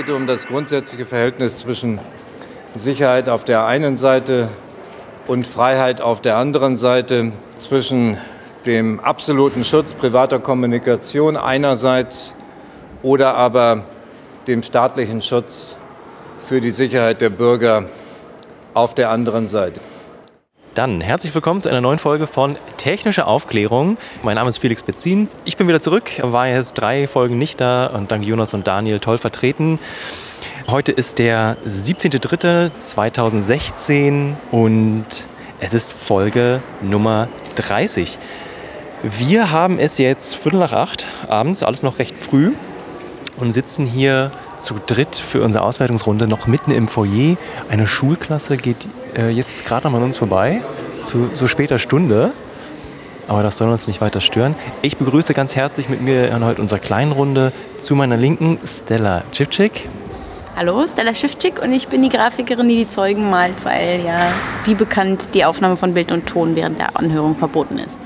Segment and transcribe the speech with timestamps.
[0.00, 2.00] Es geht um das grundsätzliche Verhältnis zwischen
[2.74, 4.48] Sicherheit auf der einen Seite
[5.26, 8.16] und Freiheit auf der anderen Seite, zwischen
[8.64, 12.34] dem absoluten Schutz privater Kommunikation einerseits
[13.02, 13.84] oder aber
[14.46, 15.76] dem staatlichen Schutz
[16.48, 17.84] für die Sicherheit der Bürger
[18.72, 19.80] auf der anderen Seite.
[20.74, 23.98] Dann herzlich willkommen zu einer neuen Folge von Technische Aufklärung.
[24.22, 25.26] Mein Name ist Felix Betzin.
[25.44, 29.00] Ich bin wieder zurück, war jetzt drei Folgen nicht da und dank Jonas und Daniel
[29.00, 29.80] toll vertreten.
[30.68, 35.06] Heute ist der 17.03.2016 und
[35.58, 38.16] es ist Folge Nummer 30.
[39.02, 42.52] Wir haben es jetzt Viertel nach acht abends, alles noch recht früh
[43.38, 47.36] und sitzen hier zu dritt für unsere Auswertungsrunde noch mitten im Foyer.
[47.68, 50.62] Eine Schulklasse geht äh, jetzt gerade noch an uns vorbei,
[51.04, 52.32] zu so später Stunde.
[53.28, 54.56] Aber das soll uns nicht weiter stören.
[54.82, 59.22] Ich begrüße ganz herzlich mit mir in heute unserer kleinen Runde zu meiner Linken Stella
[59.30, 59.88] Chipchik.
[60.56, 64.32] Hallo, Stella Schiffczyk und ich bin die Grafikerin, die die Zeugen malt, weil ja,
[64.64, 67.96] wie bekannt, die Aufnahme von Bild und Ton während der Anhörung verboten ist.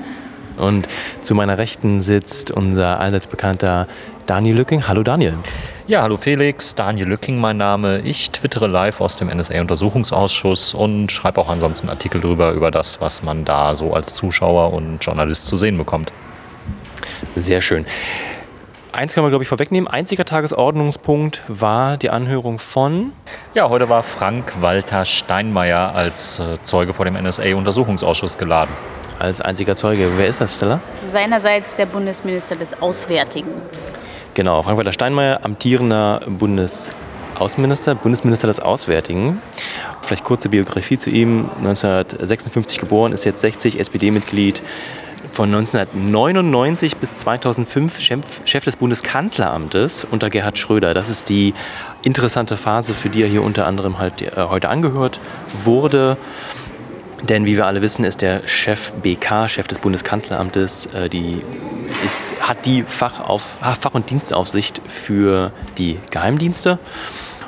[0.57, 0.87] Und
[1.21, 3.87] zu meiner Rechten sitzt unser allseits bekannter
[4.25, 4.87] Daniel Lücking.
[4.87, 5.37] Hallo Daniel.
[5.85, 7.99] Ja, hallo Felix, Daniel Lücking mein Name.
[7.99, 13.21] Ich twittere live aus dem NSA-Untersuchungsausschuss und schreibe auch ansonsten Artikel drüber, über das, was
[13.21, 16.11] man da so als Zuschauer und Journalist zu sehen bekommt.
[17.35, 17.85] Sehr schön.
[18.93, 19.87] Eins können wir, glaube ich, vorwegnehmen.
[19.87, 23.11] Einziger Tagesordnungspunkt war die Anhörung von.
[23.53, 28.73] Ja, heute war Frank Walter Steinmeier als äh, Zeuge vor dem NSA-Untersuchungsausschuss geladen.
[29.19, 30.09] Als einziger Zeuge.
[30.15, 30.79] Wer ist das, Stella?
[31.05, 33.49] Seinerseits der Bundesminister des Auswärtigen.
[34.35, 39.41] Genau, Frank-Walter Steinmeier, amtierender Bundesaußenminister, Bundesminister des Auswärtigen.
[40.01, 41.49] Vielleicht kurze Biografie zu ihm.
[41.59, 44.61] 1956 geboren, ist jetzt 60, SPD-Mitglied.
[45.31, 48.01] Von 1999 bis 2005
[48.43, 50.93] Chef des Bundeskanzleramtes unter Gerhard Schröder.
[50.93, 51.53] Das ist die
[52.03, 55.21] interessante Phase, für die er hier unter anderem halt äh, heute angehört
[55.63, 56.17] wurde.
[57.23, 61.41] Denn wie wir alle wissen, ist der Chef BK, Chef des Bundeskanzleramtes, äh, die
[62.03, 66.79] ist, hat die Fachauf, Fach- und Dienstaufsicht für die Geheimdienste.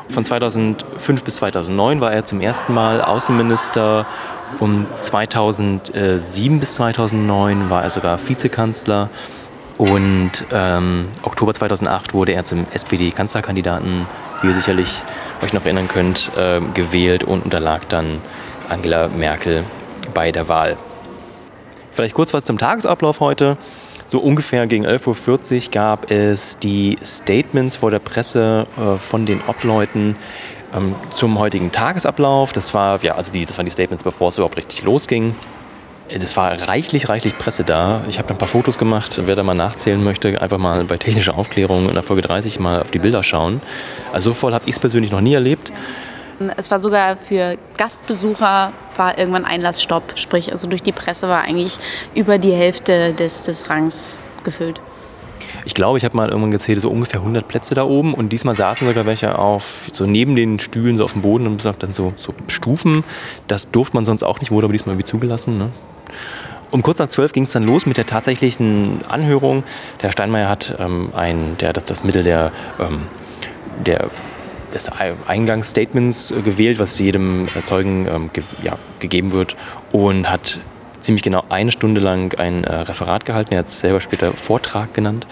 [0.10, 4.06] Von 2005 bis 2009 war er zum ersten Mal Außenminister.
[4.60, 9.10] Um 2007 bis 2009 war er sogar Vizekanzler.
[9.78, 14.08] Und ähm, Oktober 2008 wurde er zum SPD-Kanzlerkandidaten,
[14.42, 15.04] wie ihr sicherlich
[15.44, 18.20] euch noch erinnern könnt, äh, gewählt und unterlag dann
[18.70, 19.64] Angela Merkel
[20.14, 20.78] bei der Wahl.
[21.92, 23.58] Vielleicht kurz was zum Tagesablauf heute.
[24.08, 29.42] So ungefähr gegen 11.40 Uhr gab es die Statements vor der Presse äh, von den
[29.48, 30.16] Obleuten
[30.74, 32.54] ähm, zum heutigen Tagesablauf.
[32.54, 35.36] Das, war, ja, also die, das waren die Statements, bevor es überhaupt richtig losging.
[36.10, 38.02] Es war reichlich, reichlich Presse da.
[38.08, 39.20] Ich habe ein paar Fotos gemacht.
[39.26, 42.82] Wer da mal nachzählen möchte, einfach mal bei technischer Aufklärung in der Folge 30 mal
[42.82, 43.62] auf die Bilder schauen.
[44.14, 45.72] Also so voll habe ich es persönlich noch nie erlebt.
[46.56, 51.80] Es war sogar für Gastbesucher war irgendwann Einlassstopp, sprich also durch die Presse war eigentlich
[52.16, 54.80] über die Hälfte des, des Rangs gefüllt.
[55.66, 58.56] Ich glaube, ich habe mal irgendwann gezählt, so ungefähr 100 Plätze da oben und diesmal
[58.56, 62.14] saßen sogar welche auf, so neben den Stühlen, so auf dem Boden und dann so,
[62.16, 63.04] so Stufen.
[63.48, 65.58] Das durfte man sonst auch nicht, wurde aber diesmal irgendwie zugelassen.
[65.58, 65.70] Ne?
[66.70, 69.64] Um kurz nach zwölf ging es dann los mit der tatsächlichen Anhörung.
[70.02, 73.04] Der Steinmeier hat ähm, ein, der, das, das Mittel der, ähm,
[73.86, 74.10] der
[74.74, 74.90] des
[75.28, 79.56] Eingangsstatements äh, gewählt, was jedem äh, Zeugen ähm, ge ja, gegeben wird
[79.92, 80.60] und hat
[81.00, 83.54] ziemlich genau eine Stunde lang ein äh, Referat gehalten.
[83.54, 85.28] Er hat es selber später Vortrag genannt.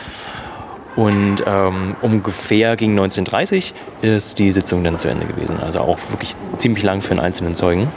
[0.95, 5.59] Und ähm, ungefähr gegen 19.30 ist die Sitzung dann zu Ende gewesen.
[5.59, 7.89] Also auch wirklich ziemlich lang für einen einzelnen Zeugen.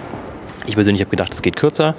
[0.67, 1.95] Ich persönlich habe gedacht, es geht kürzer.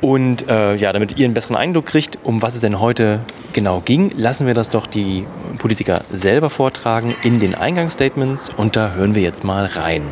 [0.00, 3.20] Und äh, ja, damit ihr einen besseren Eindruck kriegt, um was es denn heute
[3.52, 5.26] genau ging, lassen wir das doch die
[5.58, 10.02] Politiker selber vortragen in den Eingangsstatements und da hören wir jetzt mal rein.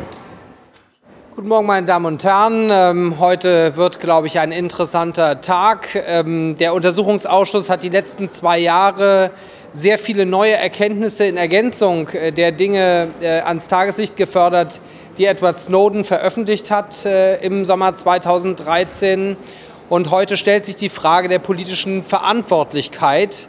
[1.35, 2.69] Guten Morgen, meine Damen und Herren.
[2.71, 5.89] Ähm, heute wird, glaube ich, ein interessanter Tag.
[6.07, 9.31] Ähm, der Untersuchungsausschuss hat die letzten zwei Jahre
[9.71, 14.79] sehr viele neue Erkenntnisse in Ergänzung äh, der Dinge äh, ans Tageslicht gefördert,
[15.17, 19.35] die Edward Snowden veröffentlicht hat äh, im Sommer 2013.
[19.87, 23.47] Und heute stellt sich die Frage der politischen Verantwortlichkeit.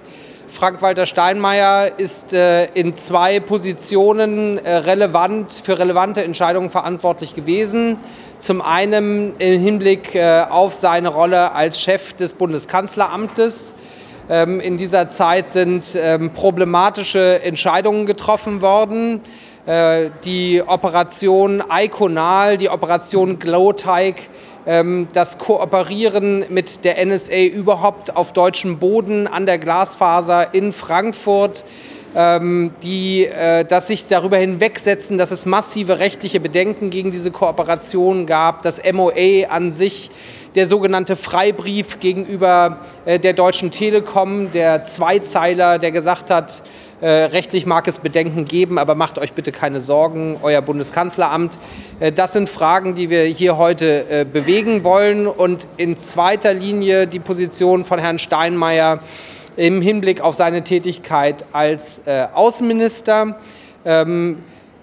[0.48, 7.96] Frank-Walter Steinmeier ist äh, in zwei Positionen äh, relevant, für relevante Entscheidungen verantwortlich gewesen.
[8.38, 13.74] Zum einen im Hinblick äh, auf seine Rolle als Chef des Bundeskanzleramtes.
[14.28, 19.22] Ähm, in dieser Zeit sind ähm, problematische Entscheidungen getroffen worden.
[19.64, 24.28] Äh, die Operation Iconal, die Operation Glowteig
[25.12, 31.64] das Kooperieren mit der NSA überhaupt auf deutschem Boden an der Glasfaser in Frankfurt,
[32.16, 38.26] ähm, die äh, das sich darüber hinwegsetzen, dass es massive rechtliche Bedenken gegen diese Kooperation
[38.26, 40.10] gab, das MOA an sich
[40.56, 46.62] der sogenannte Freibrief gegenüber äh, der Deutschen Telekom, der Zweizeiler, der gesagt hat,
[47.00, 51.58] äh, rechtlich mag es Bedenken geben, aber macht euch bitte keine Sorgen, euer Bundeskanzleramt.
[52.00, 57.06] Äh, das sind Fragen, die wir hier heute äh, bewegen wollen und in zweiter Linie
[57.06, 59.00] die Position von Herrn Steinmeier
[59.56, 63.38] im Hinblick auf seine Tätigkeit als äh, Außenminister.
[63.84, 64.38] Ähm,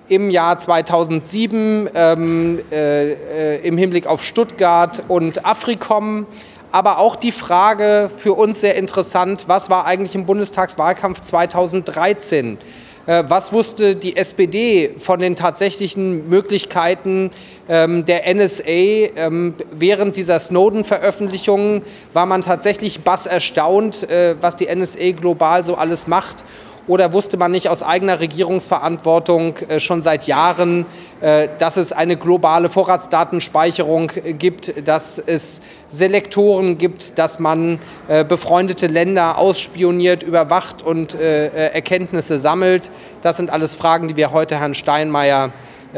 [0.10, 6.28] im Jahr 2007 ähm, äh, äh, im Hinblick auf Stuttgart und Afrikom
[6.74, 12.58] aber auch die Frage für uns sehr interessant, was war eigentlich im Bundestagswahlkampf 2013?
[13.06, 17.30] Äh, was wusste die SPD von den tatsächlichen Möglichkeiten
[17.70, 18.64] ähm, der NSA?
[18.66, 25.76] Ähm, während dieser Snowden-Veröffentlichungen war man tatsächlich bass erstaunt, äh, was die NSA global so
[25.76, 26.44] alles macht.
[26.86, 30.86] Oder wusste man nicht aus eigener Regierungsverantwortung äh, schon seit Jahren,
[31.22, 37.80] äh, dass es eine globale Vorratsdatenspeicherung äh, gibt, dass es Selektoren gibt, dass man
[38.28, 42.90] befreundete Länder ausspioniert, überwacht und Erkenntnisse sammelt?
[43.22, 45.52] Das sind alles Fragen, die wir heute Herrn Steinmeier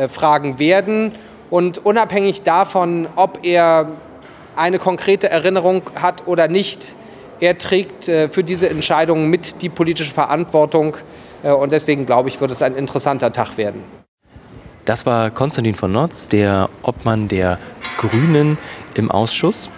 [0.09, 1.13] fragen werden.
[1.49, 3.87] Und unabhängig davon, ob er
[4.57, 6.93] eine konkrete Erinnerung hat oder nicht,
[7.39, 10.97] er trägt äh, für diese Entscheidung mit die politische Verantwortung
[11.43, 13.83] äh, und deswegen glaube ich, wird es ein interessanter Tag werden.
[14.85, 17.57] Das war Konstantin von Notz, der Obmann der
[17.97, 18.57] Grünen
[18.93, 19.69] im Ausschuss.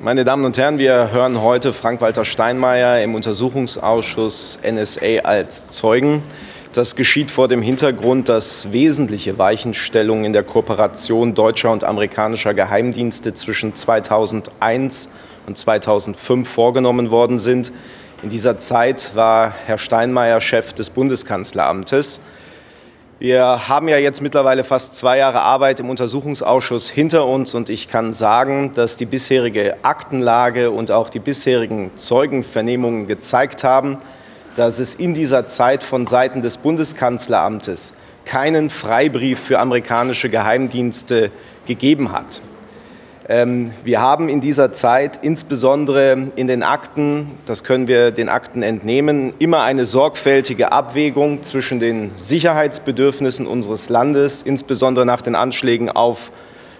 [0.00, 6.22] Meine Damen und Herren, wir hören heute Frank-Walter Steinmeier im Untersuchungsausschuss NSA als Zeugen.
[6.72, 13.32] Das geschieht vor dem Hintergrund, dass wesentliche Weichenstellungen in der Kooperation deutscher und amerikanischer Geheimdienste
[13.32, 17.72] zwischen 2001 und 2005 vorgenommen worden sind.
[18.22, 22.20] In dieser Zeit war Herr Steinmeier Chef des Bundeskanzleramtes.
[23.18, 27.88] Wir haben ja jetzt mittlerweile fast zwei Jahre Arbeit im Untersuchungsausschuss hinter uns und ich
[27.88, 33.96] kann sagen, dass die bisherige Aktenlage und auch die bisherigen Zeugenvernehmungen gezeigt haben,
[34.56, 37.94] dass es in dieser Zeit von Seiten des Bundeskanzleramtes
[38.26, 41.30] keinen Freibrief für amerikanische Geheimdienste
[41.66, 42.42] gegeben hat.
[43.28, 48.62] Ähm, wir haben in dieser Zeit insbesondere in den Akten, das können wir den Akten
[48.62, 56.30] entnehmen, immer eine sorgfältige Abwägung zwischen den Sicherheitsbedürfnissen unseres Landes, insbesondere nach den Anschlägen auf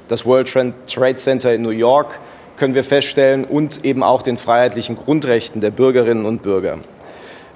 [0.06, 0.48] das World
[0.86, 2.20] Trade Center in New York,
[2.56, 6.78] können wir feststellen, und eben auch den freiheitlichen Grundrechten der Bürgerinnen und Bürger.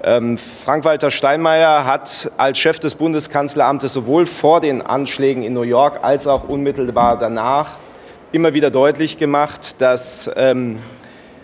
[0.03, 5.99] Ähm, Frank-Walter Steinmeier hat als Chef des Bundeskanzleramtes sowohl vor den Anschlägen in New York
[6.01, 7.77] als auch unmittelbar danach
[8.31, 10.79] immer wieder deutlich gemacht, dass ähm,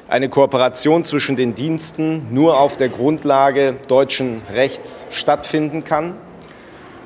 [0.07, 6.13] eine Kooperation zwischen den Diensten nur auf der Grundlage deutschen Rechts stattfinden kann.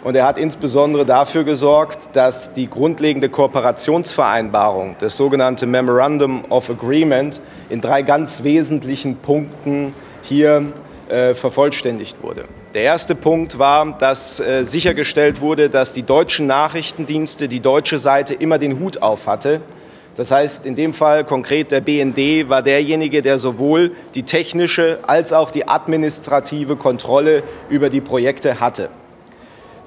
[0.04, 7.42] Und er hat insbesondere dafür gesorgt, dass die grundlegende Kooperationsvereinbarung, das sogenannte Memorandum of Agreement,
[7.70, 9.94] in drei ganz wesentlichen Punkten
[10.24, 10.74] hier
[11.12, 12.46] äh, vervollständigt wurde.
[12.74, 18.34] Der erste Punkt war, dass äh, sichergestellt wurde, dass die deutschen Nachrichtendienste, die deutsche Seite
[18.34, 19.60] immer den Hut auf hatte.
[20.16, 25.34] Das heißt, in dem Fall konkret der BND war derjenige, der sowohl die technische als
[25.34, 28.90] auch die administrative Kontrolle über die Projekte hatte.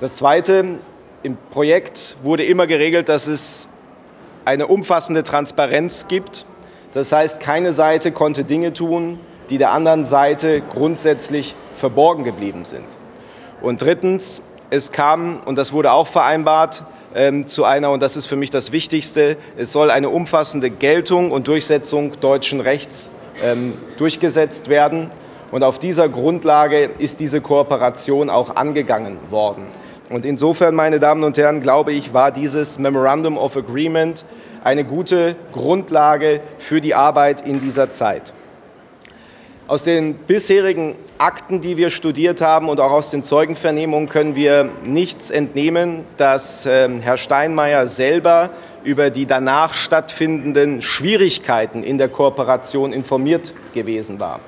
[0.01, 0.79] Das Zweite,
[1.23, 3.71] im Projekt wurde immer geregelt, dass es
[4.45, 6.45] eine umfassende Transparenz gibt.
[6.93, 9.19] Das heißt, keine Seite konnte Dinge tun,
[9.51, 12.87] die der anderen Seite grundsätzlich verborgen geblieben sind.
[13.63, 16.85] Und drittens, es kam, und das wurde auch vereinbart,
[17.15, 21.31] ähm, zu einer, und das ist für mich das Wichtigste, es soll eine umfassende Geltung
[21.31, 23.11] und Durchsetzung deutschen Rechts
[23.43, 25.11] ähm, durchgesetzt werden.
[25.51, 29.69] Und auf dieser Grundlage ist diese Kooperation auch angegangen worden.
[30.11, 34.25] Und insofern, meine Damen und Herren, glaube ich, war dieses Memorandum of Agreement
[34.63, 38.33] eine gute Grundlage für die Arbeit in dieser Zeit.
[39.67, 44.69] Aus den bisherigen Akten, die wir studiert haben und auch aus den Zeugenvernehmungen können wir
[44.85, 48.51] nichts entnehmen, dass äh, Herr Steinmeier selber
[48.83, 54.41] über die danach stattfindenden Schwierigkeiten in der Kooperation informiert gewesen war.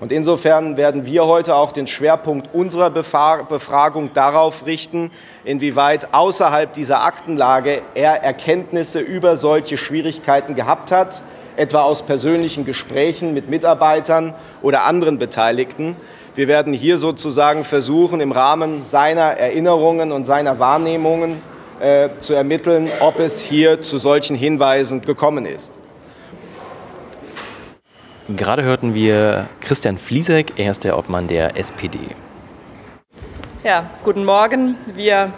[0.00, 5.10] Und insofern werden wir heute auch den Schwerpunkt unserer Befragung darauf richten,
[5.44, 11.22] inwieweit außerhalb dieser Aktenlage er Erkenntnisse über solche Schwierigkeiten gehabt hat,
[11.56, 15.96] etwa aus persönlichen Gesprächen mit Mitarbeitern oder anderen Beteiligten.
[16.34, 21.42] Wir werden hier sozusagen versuchen, im Rahmen seiner Erinnerungen und seiner Wahrnehmungen
[21.80, 25.72] äh, zu ermitteln, ob es hier zu solchen Hinweisen gekommen ist.
[28.28, 31.98] Gerade hörten wir Christian Fliesek, er ist der Obmann der SPD.
[33.64, 34.76] Ja, guten Morgen.
[34.94, 35.32] Wir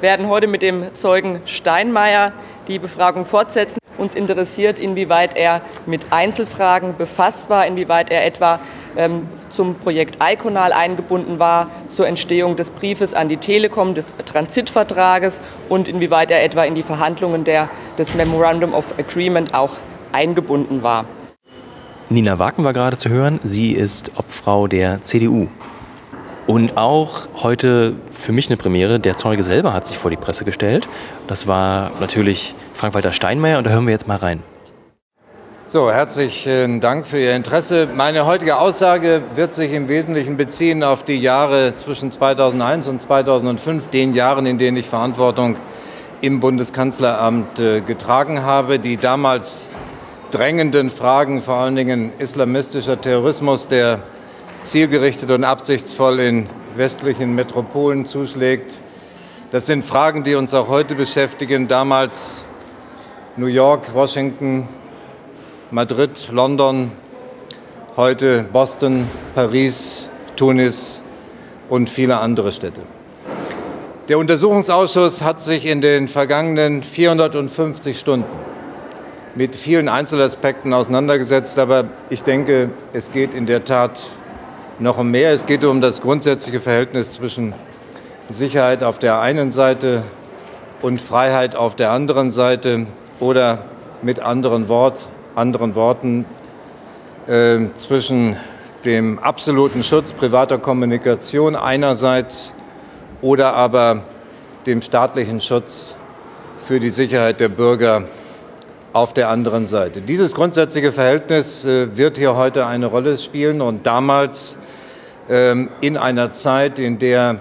[0.00, 2.32] werden heute mit dem Zeugen Steinmeier
[2.68, 3.78] die Befragung fortsetzen.
[3.98, 8.60] Uns interessiert, inwieweit er mit Einzelfragen befasst war, inwieweit er etwa
[8.96, 15.40] ähm, zum Projekt Iconal eingebunden war, zur Entstehung des Briefes an die Telekom, des Transitvertrages
[15.68, 19.72] und inwieweit er etwa in die Verhandlungen der, des Memorandum of Agreement auch
[20.12, 21.04] eingebunden war.
[22.10, 23.38] Nina Waken war gerade zu hören.
[23.44, 25.48] Sie ist Obfrau der CDU.
[26.48, 28.98] Und auch heute für mich eine Premiere.
[28.98, 30.88] Der Zeuge selber hat sich vor die Presse gestellt.
[31.26, 34.42] Das war natürlich Frank-Walter Steinmeier und da hören wir jetzt mal rein.
[35.66, 37.86] So, herzlichen Dank für Ihr Interesse.
[37.94, 43.88] Meine heutige Aussage wird sich im Wesentlichen beziehen auf die Jahre zwischen 2001 und 2005,
[43.88, 45.56] den Jahren, in denen ich Verantwortung
[46.22, 48.78] im Bundeskanzleramt äh, getragen habe.
[48.78, 49.68] Die damals
[50.30, 53.98] drängenden Fragen, vor allen Dingen islamistischer Terrorismus, der
[54.62, 56.46] zielgerichtet und absichtsvoll in
[56.76, 58.78] westlichen Metropolen zuschlägt.
[59.50, 61.68] Das sind Fragen, die uns auch heute beschäftigen.
[61.68, 62.42] Damals
[63.36, 64.68] New York, Washington,
[65.70, 66.92] Madrid, London,
[67.96, 71.00] heute Boston, Paris, Tunis
[71.68, 72.82] und viele andere Städte.
[74.08, 78.38] Der Untersuchungsausschuss hat sich in den vergangenen 450 Stunden
[79.34, 84.02] mit vielen Einzelaspekten auseinandergesetzt, aber ich denke, es geht in der Tat
[84.80, 85.32] noch um mehr.
[85.32, 87.54] Es geht um das grundsätzliche Verhältnis zwischen
[88.30, 90.04] Sicherheit auf der einen Seite
[90.82, 92.86] und Freiheit auf der anderen Seite
[93.18, 93.64] oder
[94.02, 96.26] mit anderen, Wort, anderen Worten
[97.26, 98.36] äh, zwischen
[98.84, 102.52] dem absoluten Schutz privater Kommunikation einerseits
[103.20, 104.02] oder aber
[104.66, 105.96] dem staatlichen Schutz
[106.64, 108.04] für die Sicherheit der Bürger
[108.92, 110.00] auf der anderen Seite.
[110.00, 114.58] Dieses grundsätzliche Verhältnis äh, wird hier heute eine Rolle spielen und damals
[115.28, 117.40] in einer Zeit, in der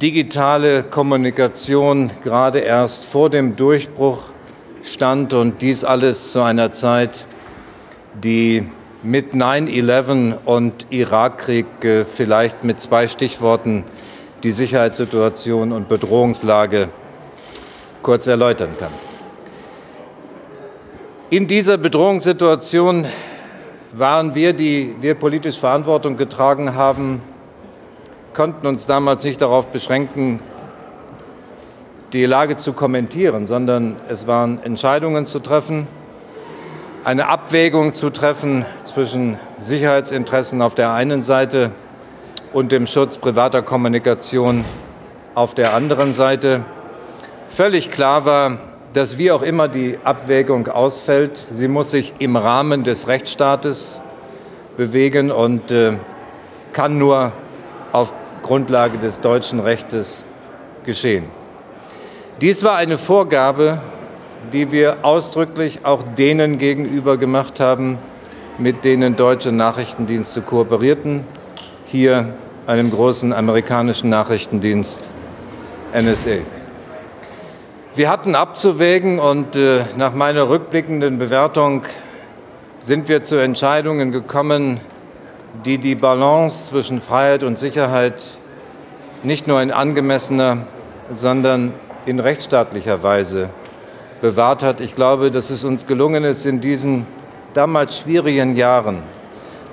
[0.00, 4.18] digitale Kommunikation gerade erst vor dem Durchbruch
[4.82, 7.26] stand und dies alles zu einer Zeit,
[8.14, 8.68] die
[9.02, 13.84] mit 9-11 und Irakkrieg äh, vielleicht mit zwei Stichworten
[14.44, 16.88] die Sicherheitssituation und Bedrohungslage
[18.02, 18.92] kurz erläutern kann.
[21.30, 23.06] In dieser Bedrohungssituation
[23.92, 27.20] waren wir, die wir politisch Verantwortung getragen haben,
[28.34, 30.40] konnten uns damals nicht darauf beschränken,
[32.12, 35.86] die Lage zu kommentieren, sondern es waren Entscheidungen zu treffen,
[37.04, 41.72] eine Abwägung zu treffen zwischen Sicherheitsinteressen auf der einen Seite
[42.52, 44.64] und dem Schutz privater Kommunikation
[45.34, 46.64] auf der anderen Seite.
[47.48, 48.58] Völlig klar war,
[48.94, 53.98] dass wie auch immer die Abwägung ausfällt, sie muss sich im Rahmen des Rechtsstaates
[54.76, 55.94] bewegen und äh,
[56.72, 57.32] kann nur
[57.92, 60.24] auf Grundlage des deutschen Rechtes
[60.84, 61.24] geschehen.
[62.40, 63.80] Dies war eine Vorgabe,
[64.52, 67.98] die wir ausdrücklich auch denen gegenüber gemacht haben,
[68.58, 71.24] mit denen deutsche Nachrichtendienste kooperierten,
[71.86, 72.34] hier
[72.66, 75.08] einem großen amerikanischen Nachrichtendienst
[75.94, 76.38] NSA.
[77.94, 81.82] Wir hatten abzuwägen und äh, nach meiner rückblickenden Bewertung
[82.80, 84.80] sind wir zu Entscheidungen gekommen,
[85.66, 88.22] die die Balance zwischen Freiheit und Sicherheit
[89.22, 90.66] nicht nur in angemessener,
[91.14, 91.74] sondern
[92.06, 93.50] in rechtsstaatlicher Weise
[94.22, 94.80] bewahrt hat.
[94.80, 97.06] Ich glaube, dass es uns gelungen ist, in diesen
[97.52, 99.02] damals schwierigen Jahren,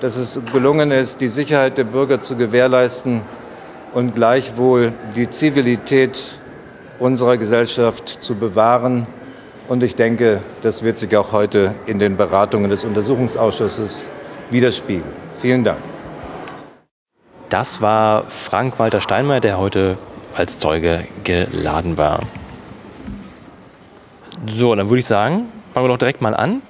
[0.02, 3.22] dass es gelungen ist, die Sicherheit der Bürger zu gewährleisten
[3.94, 6.39] und gleichwohl die Zivilität
[7.00, 9.08] unserer Gesellschaft zu bewahren.
[9.68, 14.10] Und ich denke, das wird sich auch heute in den Beratungen des Untersuchungsausschusses
[14.52, 15.12] widerspiegeln.
[15.40, 15.80] Vielen Dank.
[17.50, 19.98] Das war Frank-Walter Steinmeier, der heute
[20.36, 22.22] als Zeuge geladen war.
[24.48, 26.62] So, dann würde ich sagen, fangen wir doch direkt mal an.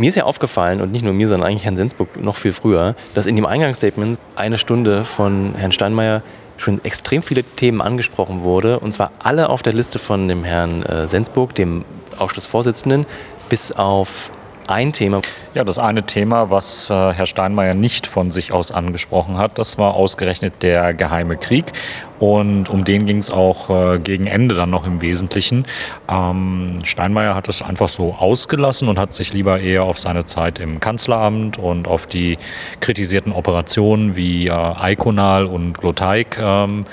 [0.00, 2.94] Mir ist ja aufgefallen, und nicht nur mir, sondern eigentlich Herrn Sensburg noch viel früher,
[3.14, 6.22] dass in dem Eingangsstatement eine Stunde von Herrn Steinmeier
[6.56, 10.84] schon extrem viele Themen angesprochen wurde, und zwar alle auf der Liste von dem Herrn
[10.84, 11.84] äh, Sensburg, dem
[12.16, 13.04] Ausschussvorsitzenden,
[13.50, 14.30] bis auf
[14.68, 15.20] ein Thema.
[15.52, 19.76] Ja, das eine Thema, was äh, Herr Steinmeier nicht von sich aus angesprochen hat, das
[19.76, 21.72] war ausgerechnet der geheime Krieg.
[22.20, 25.64] Und um den ging es auch äh, gegen Ende dann noch im Wesentlichen.
[26.06, 30.58] Ähm, Steinmeier hat es einfach so ausgelassen und hat sich lieber eher auf seine Zeit
[30.58, 32.36] im Kanzleramt und auf die
[32.80, 36.84] kritisierten Operationen wie äh, Iconal und Gloteik ähm,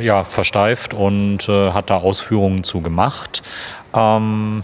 [0.00, 3.42] ja, versteift und äh, hat da Ausführungen zu gemacht.
[3.94, 4.62] Ähm,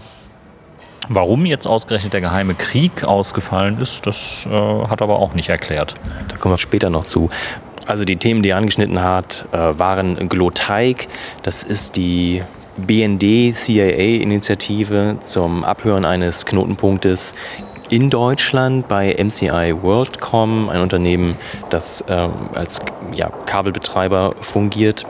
[1.11, 5.95] Warum jetzt ausgerechnet der geheime Krieg ausgefallen ist, das äh, hat aber auch nicht erklärt.
[6.27, 7.31] Da kommen wir später noch zu.
[7.89, 11.07] Also die Themen, die er angeschnitten hat, äh, waren Gloteig.
[11.41, 12.43] Das ist die
[12.77, 17.33] BND-CIA-Initiative zum Abhören eines Knotenpunktes
[17.89, 21.35] in Deutschland bei MCI WorldCom, ein Unternehmen,
[21.71, 22.79] das äh, als
[23.15, 25.07] ja, Kabelbetreiber fungiert.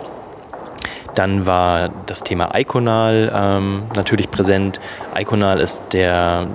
[1.15, 4.79] Dann war das Thema Iconal ähm, natürlich präsent.
[5.17, 6.47] Iconal ist der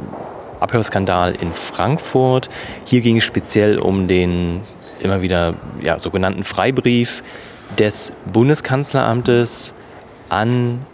[0.60, 2.48] Abhörskandal in Frankfurt.
[2.86, 4.62] Hier ging es speziell um den
[5.04, 7.22] immer wieder ja, sogenannten Freibrief
[7.78, 9.74] des Bundeskanzleramtes
[10.28, 10.86] an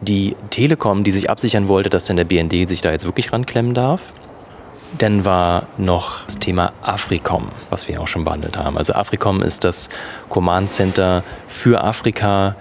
[0.00, 3.74] die Telekom, die sich absichern wollte, dass denn der BND sich da jetzt wirklich ranklemmen
[3.74, 4.12] darf.
[4.96, 8.78] Dann war noch das Thema Africom, was wir auch schon behandelt haben.
[8.78, 9.90] Also Africom ist das
[10.28, 12.56] Command Center für Afrika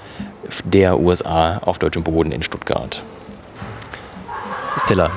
[0.66, 3.02] der USA auf deutschem Boden in Stuttgart.
[4.84, 5.12] Stella.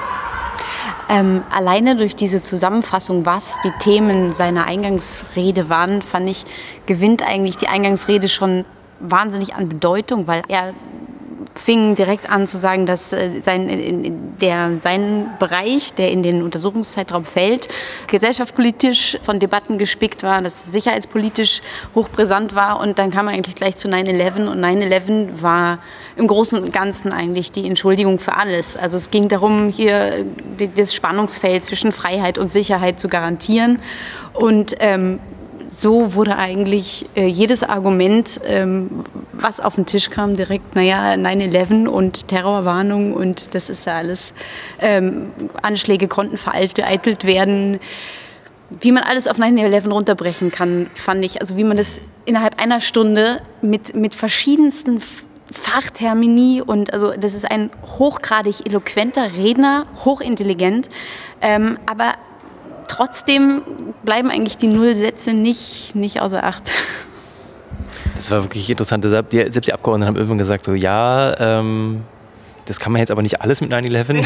[1.13, 6.45] Ähm, alleine durch diese Zusammenfassung, was die Themen seiner Eingangsrede waren, fand ich,
[6.87, 8.65] gewinnt eigentlich die Eingangsrede schon
[9.01, 10.73] wahnsinnig an Bedeutung, weil er
[11.61, 17.25] fing direkt an zu sagen, dass äh, sein, der, sein Bereich, der in den Untersuchungszeitraum
[17.25, 17.69] fällt,
[18.07, 21.61] gesellschaftspolitisch von Debatten gespickt war, dass sicherheitspolitisch
[21.95, 22.81] hochbrisant war.
[22.81, 24.49] Und dann kam er eigentlich gleich zu 9-11.
[24.49, 25.79] Und 9-11 war
[26.17, 28.77] im Großen und Ganzen eigentlich die Entschuldigung für alles.
[28.77, 30.25] Also es ging darum, hier
[30.77, 33.81] das Spannungsfeld zwischen Freiheit und Sicherheit zu garantieren.
[34.33, 35.21] Und ähm,
[35.77, 41.87] so wurde eigentlich äh, jedes Argument, ähm, was auf den Tisch kam, direkt, naja, 9-11
[41.87, 44.35] und Terrorwarnung und das ist ja alles,
[44.81, 45.31] ähm,
[45.63, 47.79] Anschläge konnten vereitelt werden.
[48.81, 52.81] Wie man alles auf 9-11 runterbrechen kann, fand ich, also wie man das innerhalb einer
[52.81, 55.01] Stunde mit, mit verschiedensten
[55.53, 60.89] Fachtermini und also das ist ein hochgradig eloquenter Redner, hochintelligent,
[61.41, 62.15] ähm, aber
[62.91, 63.63] trotzdem
[64.05, 66.71] bleiben eigentlich die Nullsätze nicht, nicht außer Acht.
[68.17, 69.05] Das war wirklich interessant.
[69.05, 72.03] Selbst die Abgeordneten haben irgendwann gesagt, so ja, ähm,
[72.67, 74.25] das kann man jetzt aber nicht alles mit 9-11.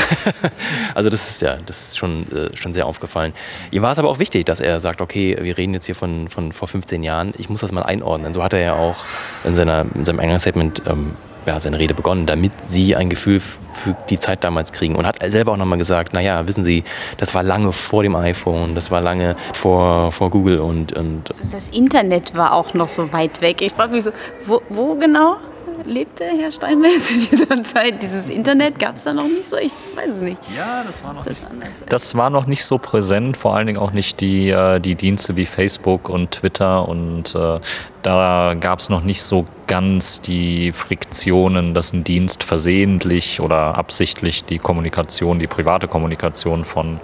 [0.95, 3.33] also das ist ja, das ist schon, äh, schon sehr aufgefallen.
[3.71, 6.29] Ihm war es aber auch wichtig, dass er sagt, okay, wir reden jetzt hier von,
[6.29, 8.33] von vor 15 Jahren, ich muss das mal einordnen.
[8.33, 8.97] So hat er ja auch
[9.45, 13.97] in, seiner, in seinem Eingangsstatement ähm, ja, seine Rede begonnen, damit sie ein Gefühl für
[14.09, 14.97] die Zeit damals kriegen.
[14.97, 16.85] Und hat selber auch nochmal gesagt, naja, wissen Sie,
[17.19, 21.31] das war lange vor dem iPhone, das war lange vor, vor Google und, und...
[21.51, 23.61] Das Internet war auch noch so weit weg.
[23.63, 24.11] Ich frage mich so,
[24.47, 25.37] wo, wo genau?
[25.85, 28.03] Lebte Herr Steinmeier zu dieser Zeit?
[28.03, 29.57] Dieses Internet gab es da noch nicht so?
[29.57, 30.39] Ich weiß es nicht.
[30.57, 33.79] Ja, das war noch, das nicht, das war noch nicht so präsent, vor allen Dingen
[33.79, 37.61] auch nicht die, äh, die Dienste wie Facebook und Twitter und äh,
[38.03, 44.45] da gab es noch nicht so ganz die Friktionen, dass ein Dienst versehentlich oder absichtlich
[44.45, 47.01] die Kommunikation, die private Kommunikation von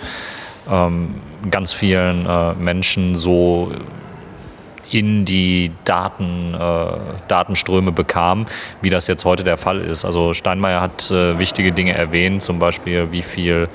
[0.69, 1.15] ähm,
[1.51, 3.73] ganz vielen äh, Menschen so
[4.91, 6.87] in die Daten, äh,
[7.29, 8.47] Datenströme bekam,
[8.83, 10.05] wie das jetzt heute der Fall ist.
[10.05, 13.69] Also Steinmeier hat äh, wichtige Dinge erwähnt, zum Beispiel wie viel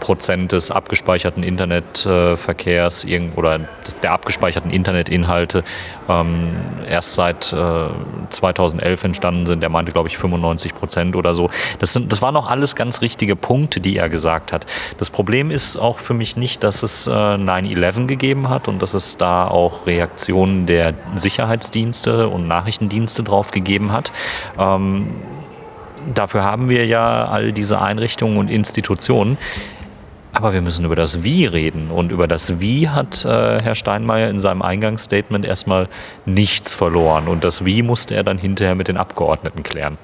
[0.00, 3.60] Prozent des abgespeicherten Internetverkehrs oder
[4.02, 5.62] der abgespeicherten Internetinhalte
[6.08, 6.50] ähm,
[6.88, 7.88] erst seit äh,
[8.30, 9.62] 2011 entstanden sind.
[9.62, 11.50] Er meinte, glaube ich, 95 Prozent oder so.
[11.78, 14.66] Das, sind, das waren auch alles ganz richtige Punkte, die er gesagt hat.
[14.98, 18.94] Das Problem ist auch für mich nicht, dass es äh, 9-11 gegeben hat und dass
[18.94, 24.12] es da auch Reaktionen der Sicherheitsdienste und Nachrichtendienste drauf gegeben hat.
[24.58, 25.08] Ähm,
[26.14, 29.38] dafür haben wir ja all diese Einrichtungen und Institutionen.
[30.32, 31.90] Aber wir müssen über das Wie reden.
[31.90, 35.88] Und über das Wie hat äh, Herr Steinmeier in seinem Eingangsstatement erstmal
[36.24, 37.28] nichts verloren.
[37.28, 39.98] Und das Wie musste er dann hinterher mit den Abgeordneten klären.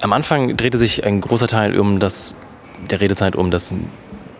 [0.00, 2.36] Am Anfang drehte sich ein großer Teil um das,
[2.88, 3.72] der Redezeit um das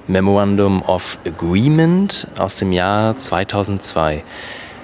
[0.07, 4.22] Memorandum of Agreement aus dem Jahr 2002.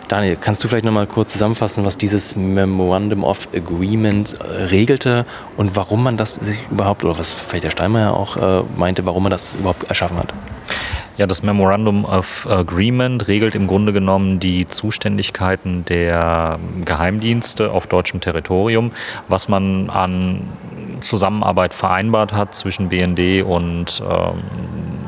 [0.09, 5.25] Daniel, kannst du vielleicht noch mal kurz zusammenfassen, was dieses Memorandum of Agreement äh, regelte
[5.57, 9.23] und warum man das sich überhaupt, oder was vielleicht der Steinmeier auch äh, meinte, warum
[9.23, 10.35] man das überhaupt erschaffen hat?
[11.17, 18.21] Ja, das Memorandum of Agreement regelt im Grunde genommen die Zuständigkeiten der Geheimdienste auf deutschem
[18.21, 18.91] Territorium,
[19.29, 20.41] was man an
[21.01, 24.43] Zusammenarbeit vereinbart hat zwischen BND und ähm,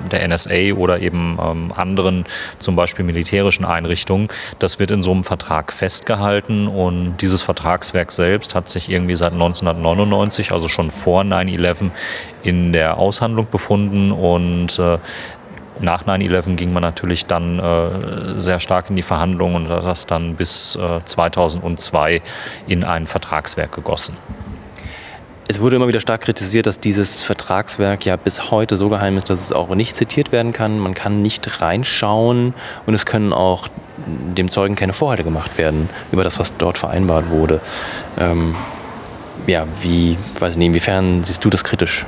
[0.08, 2.24] der NSA oder eben ähm, anderen,
[2.58, 4.28] zum Beispiel militärischen Einrichtungen.
[4.58, 9.32] Das wird in so einem Vertrag festgehalten und dieses Vertragswerk selbst hat sich irgendwie seit
[9.32, 11.90] 1999, also schon vor 9-11,
[12.42, 14.98] in der Aushandlung befunden und äh,
[15.80, 20.06] nach 9-11 ging man natürlich dann äh, sehr stark in die Verhandlungen und hat das
[20.06, 22.22] dann bis äh, 2002
[22.66, 24.16] in ein Vertragswerk gegossen.
[25.48, 29.30] Es wurde immer wieder stark kritisiert, dass dieses Vertragswerk ja bis heute so geheim ist,
[29.30, 30.78] dass es auch nicht zitiert werden kann.
[30.80, 32.52] Man kann nicht reinschauen
[32.84, 33.68] und es können auch
[34.06, 37.60] dem Zeugen keine Vorhalte gemacht werden über das, was dort vereinbart wurde.
[38.18, 38.56] Ähm,
[39.46, 42.06] ja, wie, weiß nicht, inwiefern siehst du das kritisch?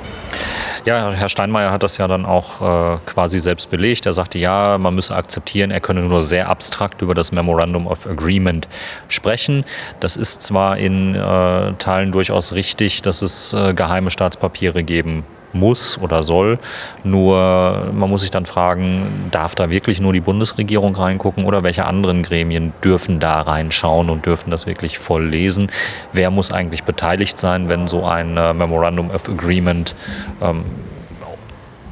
[0.84, 2.62] Ja, Herr Steinmeier hat das ja dann auch
[2.94, 4.06] äh, quasi selbst belegt.
[4.06, 8.06] Er sagte, ja, man müsse akzeptieren, er könne nur sehr abstrakt über das Memorandum of
[8.06, 8.68] Agreement
[9.08, 9.64] sprechen.
[10.00, 15.98] Das ist zwar in äh, Teilen durchaus richtig, dass es äh, geheime Staatspapiere geben muss
[15.98, 16.58] oder soll.
[17.04, 21.84] Nur man muss sich dann fragen, darf da wirklich nur die Bundesregierung reingucken oder welche
[21.84, 25.70] anderen Gremien dürfen da reinschauen und dürfen das wirklich voll lesen?
[26.12, 29.94] Wer muss eigentlich beteiligt sein, wenn so ein äh, Memorandum of Agreement
[30.42, 30.64] ähm,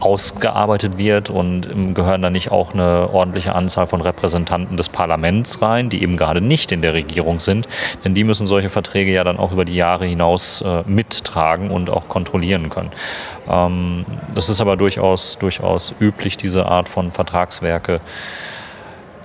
[0.01, 5.89] ausgearbeitet wird und gehören da nicht auch eine ordentliche Anzahl von Repräsentanten des Parlaments rein,
[5.89, 7.67] die eben gerade nicht in der Regierung sind,
[8.05, 11.91] denn die müssen solche Verträge ja dann auch über die Jahre hinaus äh, mittragen und
[11.91, 12.91] auch kontrollieren können.
[13.49, 14.05] Ähm,
[14.35, 18.01] das ist aber durchaus, durchaus üblich, diese Art von Vertragswerke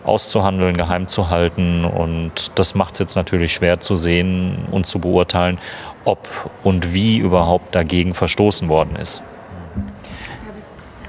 [0.03, 4.99] auszuhandeln, geheim zu halten und das macht es jetzt natürlich schwer zu sehen und zu
[4.99, 5.60] beurteilen,
[6.05, 6.27] ob
[6.63, 9.21] und wie überhaupt dagegen verstoßen worden ist.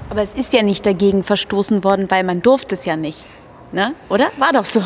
[0.09, 3.25] Aber es ist ja nicht dagegen verstoßen worden, weil man durfte es ja nicht.
[3.71, 3.93] Ne?
[4.09, 4.31] Oder?
[4.37, 4.81] War doch so.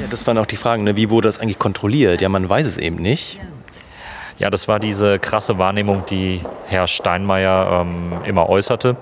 [0.00, 0.82] Ja, das waren auch die Fragen.
[0.84, 0.96] Ne?
[0.96, 2.20] Wie wurde das eigentlich kontrolliert?
[2.20, 3.38] Ja, man weiß es eben nicht.
[4.38, 8.96] Ja, das war diese krasse Wahrnehmung, die Herr Steinmeier ähm, immer äußerte.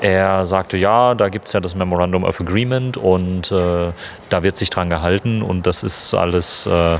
[0.00, 3.92] Er sagte, ja, da gibt es ja das Memorandum of Agreement und äh,
[4.28, 6.98] da wird sich dran gehalten und das ist alles, äh,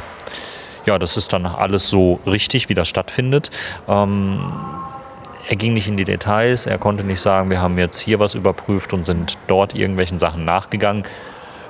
[0.86, 3.50] ja, das ist dann alles so richtig, wie das stattfindet.
[3.88, 4.40] Ähm,
[5.48, 8.34] er ging nicht in die Details, er konnte nicht sagen, wir haben jetzt hier was
[8.34, 11.04] überprüft und sind dort irgendwelchen Sachen nachgegangen.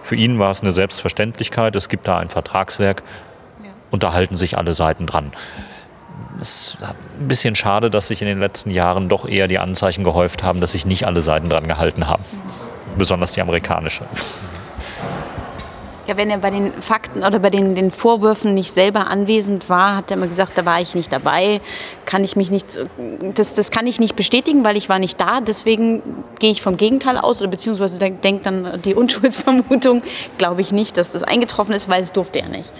[0.02, 3.02] Für ihn war es eine Selbstverständlichkeit, es gibt da ein Vertragswerk
[3.62, 3.70] ja.
[3.90, 5.32] und da halten sich alle Seiten dran.
[6.40, 10.04] Es ist ein bisschen schade, dass sich in den letzten Jahren doch eher die Anzeichen
[10.04, 12.24] gehäuft haben, dass sich nicht alle Seiten dran gehalten haben.
[12.30, 12.98] Mhm.
[12.98, 14.04] Besonders die amerikanische.
[16.06, 19.96] Ja, wenn er bei den Fakten oder bei den, den Vorwürfen nicht selber anwesend war,
[19.96, 21.62] hat er immer gesagt, da war ich nicht dabei,
[22.04, 22.78] kann ich mich nicht,
[23.34, 25.40] das, das kann ich nicht bestätigen, weil ich war nicht da.
[25.40, 26.02] Deswegen
[26.38, 30.02] gehe ich vom Gegenteil aus oder beziehungsweise denkt dann die Unschuldsvermutung,
[30.36, 32.72] glaube ich nicht, dass das eingetroffen ist, weil es durfte er nicht.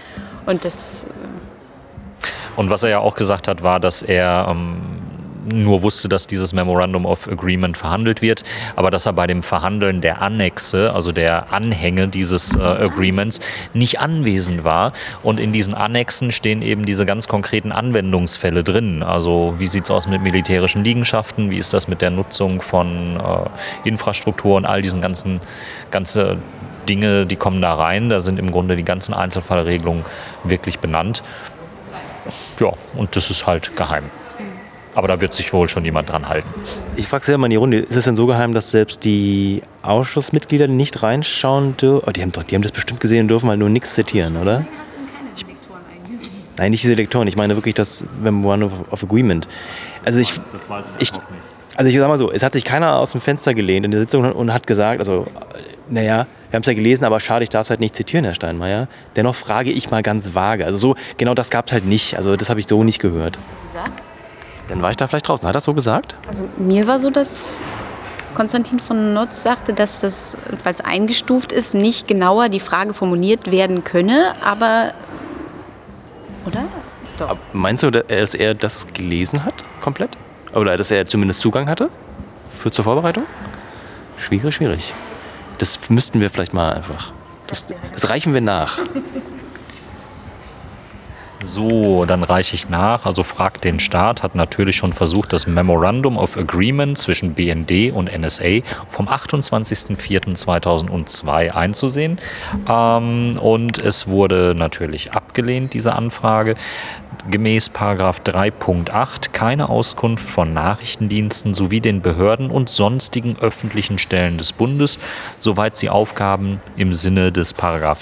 [0.44, 1.04] Und das.
[1.04, 1.08] Äh,
[2.60, 4.76] Und was er ja auch gesagt hat, war, dass er ähm,
[5.44, 8.42] nur wusste, dass dieses Memorandum of Agreement verhandelt wird,
[8.76, 13.40] aber dass er bei dem Verhandeln der Annexe, also der Anhänge dieses äh, Agreements,
[13.72, 14.92] nicht anwesend war.
[15.22, 19.02] Und in diesen Annexen stehen eben diese ganz konkreten Anwendungsfälle drin.
[19.02, 23.16] Also wie sieht es aus mit militärischen Liegenschaften, wie ist das mit der Nutzung von
[23.16, 25.40] äh, Infrastruktur und all diesen ganzen
[25.90, 26.38] ganze
[26.88, 28.09] Dinge, die kommen da rein.
[28.09, 30.04] Da sind im Grunde die ganzen Einzelfallregelungen
[30.44, 31.22] wirklich benannt.
[32.61, 34.11] Ja, und das ist halt geheim.
[34.94, 36.48] Aber da wird sich wohl schon jemand dran halten.
[36.96, 39.62] Ich frage selber mal in die Runde, ist es denn so geheim, dass selbst die
[39.83, 42.04] Ausschussmitglieder nicht reinschauen dürfen?
[42.07, 44.37] Oh, die, haben doch, die haben das bestimmt gesehen und dürfen halt nur nichts zitieren,
[44.37, 44.64] oder?
[45.37, 45.44] Ich,
[46.57, 47.26] Nein, nicht diese Lektoren.
[47.26, 49.48] Ich meine wirklich das Memorandum of Agreement.
[50.04, 51.42] Also ich, das weiß ich, ich auch nicht.
[51.76, 54.00] Also ich sag mal so, es hat sich keiner aus dem Fenster gelehnt in der
[54.00, 55.26] Sitzung und hat gesagt, also
[55.88, 58.35] naja, wir haben es ja gelesen, aber schade, ich darf es halt nicht zitieren, Herr
[58.35, 58.87] Steinmeier.
[59.16, 60.64] Dennoch frage ich mal ganz vage.
[60.64, 62.16] Also so, genau das gab es halt nicht.
[62.16, 63.40] Also das habe ich so nicht gehört.
[63.72, 64.03] Gesagt?
[64.68, 65.46] Dann war ich da vielleicht draußen.
[65.46, 66.14] Hat er das so gesagt?
[66.27, 67.62] Also mir war so, dass
[68.35, 73.50] Konstantin von Notz sagte, dass das, weil es eingestuft ist, nicht genauer die Frage formuliert
[73.50, 74.92] werden könne, aber
[76.46, 76.64] oder?
[77.18, 77.37] Doch.
[77.53, 80.11] Meinst du, dass er das gelesen hat, komplett?
[80.53, 81.90] Oder dass er zumindest Zugang hatte
[82.61, 83.24] für zur Vorbereitung?
[84.18, 84.94] Schwierig, schwierig.
[85.59, 87.12] Das müssten wir vielleicht mal einfach.
[87.46, 88.79] Das, das reichen wir nach.
[91.44, 93.04] So, dann reiche ich nach.
[93.04, 98.11] Also fragt den Staat, hat natürlich schon versucht, das Memorandum of Agreement zwischen BND und
[98.11, 102.18] NSA vom 28.04.2002 einzusehen.
[102.66, 106.54] Ähm, und es wurde natürlich abgelehnt, diese Anfrage
[107.31, 114.98] gemäß 3.8 keine Auskunft von Nachrichtendiensten sowie den Behörden und sonstigen öffentlichen Stellen des Bundes,
[115.40, 117.55] soweit sie Aufgaben im Sinne des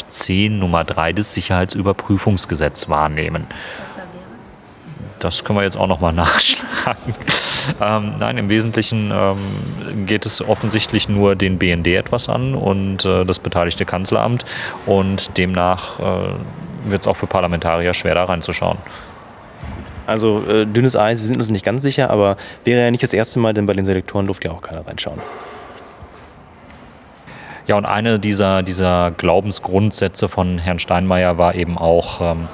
[0.09, 3.47] 10 Nummer 3 des Sicherheitsüberprüfungsgesetzes wahrnehmen.
[5.23, 7.15] Das können wir jetzt auch nochmal nachschlagen.
[7.81, 13.25] ähm, nein, im Wesentlichen ähm, geht es offensichtlich nur den BND etwas an und äh,
[13.25, 14.45] das beteiligte Kanzleramt
[14.85, 16.35] und demnach äh,
[16.85, 18.79] wird es auch für Parlamentarier schwer da reinzuschauen.
[20.07, 23.13] Also äh, dünnes Eis, wir sind uns nicht ganz sicher, aber wäre ja nicht das
[23.13, 25.21] erste Mal, denn bei den Selektoren durfte ja auch keiner reinschauen.
[27.67, 32.49] Ja, und eine dieser, dieser Glaubensgrundsätze von Herrn Steinmeier war eben auch, ähm,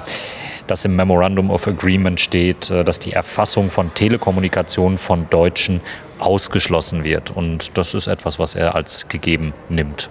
[0.67, 5.81] dass im Memorandum of Agreement steht, äh, dass die Erfassung von Telekommunikation von Deutschen
[6.19, 7.31] ausgeschlossen wird.
[7.31, 10.09] Und das ist etwas, was er als gegeben nimmt.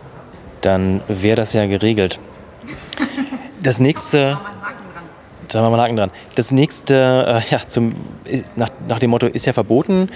[0.62, 2.18] Dann wäre das ja geregelt.
[3.62, 4.38] Das nächste.
[5.48, 6.10] Da machen wir einen dran.
[6.34, 7.94] Das nächste, äh, ja, zum,
[8.56, 10.10] nach, nach dem Motto ist ja verboten.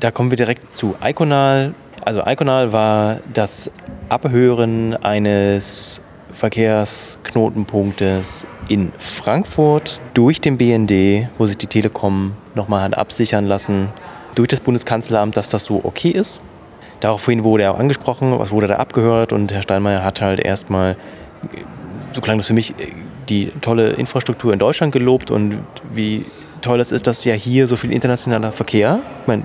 [0.00, 1.72] Da kommen wir direkt zu Iconal.
[2.04, 3.70] Also Iconal war das
[4.08, 13.46] Abhören eines Verkehrsknotenpunktes in Frankfurt durch den BND, wo sich die Telekom nochmal hat absichern
[13.46, 13.88] lassen,
[14.34, 16.40] durch das Bundeskanzleramt, dass das so okay ist.
[17.00, 20.96] Daraufhin wurde er auch angesprochen, was wurde da abgehört und Herr Steinmeier hat halt erstmal,
[22.12, 22.74] so klang das für mich,
[23.28, 25.58] die tolle Infrastruktur in Deutschland gelobt und
[25.94, 26.24] wie
[26.60, 29.44] toll es ist, dass ja hier so viel internationaler Verkehr, ich meine,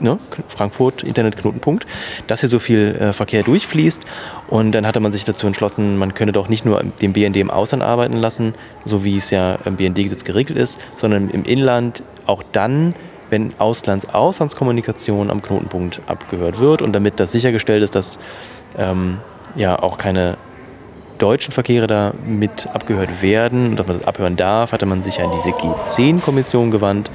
[0.00, 1.86] ne, Frankfurt, Internetknotenpunkt,
[2.26, 4.00] dass hier so viel äh, Verkehr durchfließt.
[4.48, 7.50] Und dann hatte man sich dazu entschlossen, man könne doch nicht nur den BND im
[7.50, 12.42] Ausland arbeiten lassen, so wie es ja im BND-Gesetz geregelt ist, sondern im Inland auch
[12.52, 12.94] dann,
[13.30, 18.18] wenn Auslands-Auslandskommunikation am Knotenpunkt abgehört wird und damit das sichergestellt ist, dass
[18.76, 19.18] ähm,
[19.56, 20.36] ja auch keine
[21.22, 25.22] deutschen Verkehre da mit abgehört werden und dass man das abhören darf, hatte man sich
[25.22, 27.10] an diese G10-Kommission gewandt,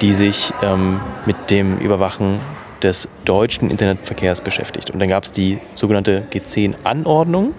[0.00, 2.40] die sich ähm, mit dem Überwachen
[2.82, 4.90] des deutschen Internetverkehrs beschäftigt.
[4.90, 7.54] Und dann gab es die sogenannte G10-Anordnung,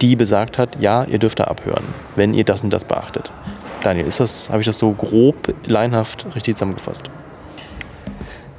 [0.00, 3.32] die besagt hat, ja, ihr dürft da abhören, wenn ihr das und das beachtet.
[3.82, 7.10] Daniel, ist das, habe ich das so grob, leinhaft richtig zusammengefasst?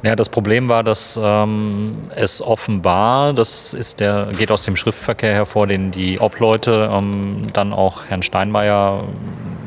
[0.02, 5.34] Ja, das Problem war, dass ähm, es offenbar, das ist der, geht aus dem Schriftverkehr
[5.34, 9.04] hervor, den die Obleute ähm, dann auch Herrn Steinmeier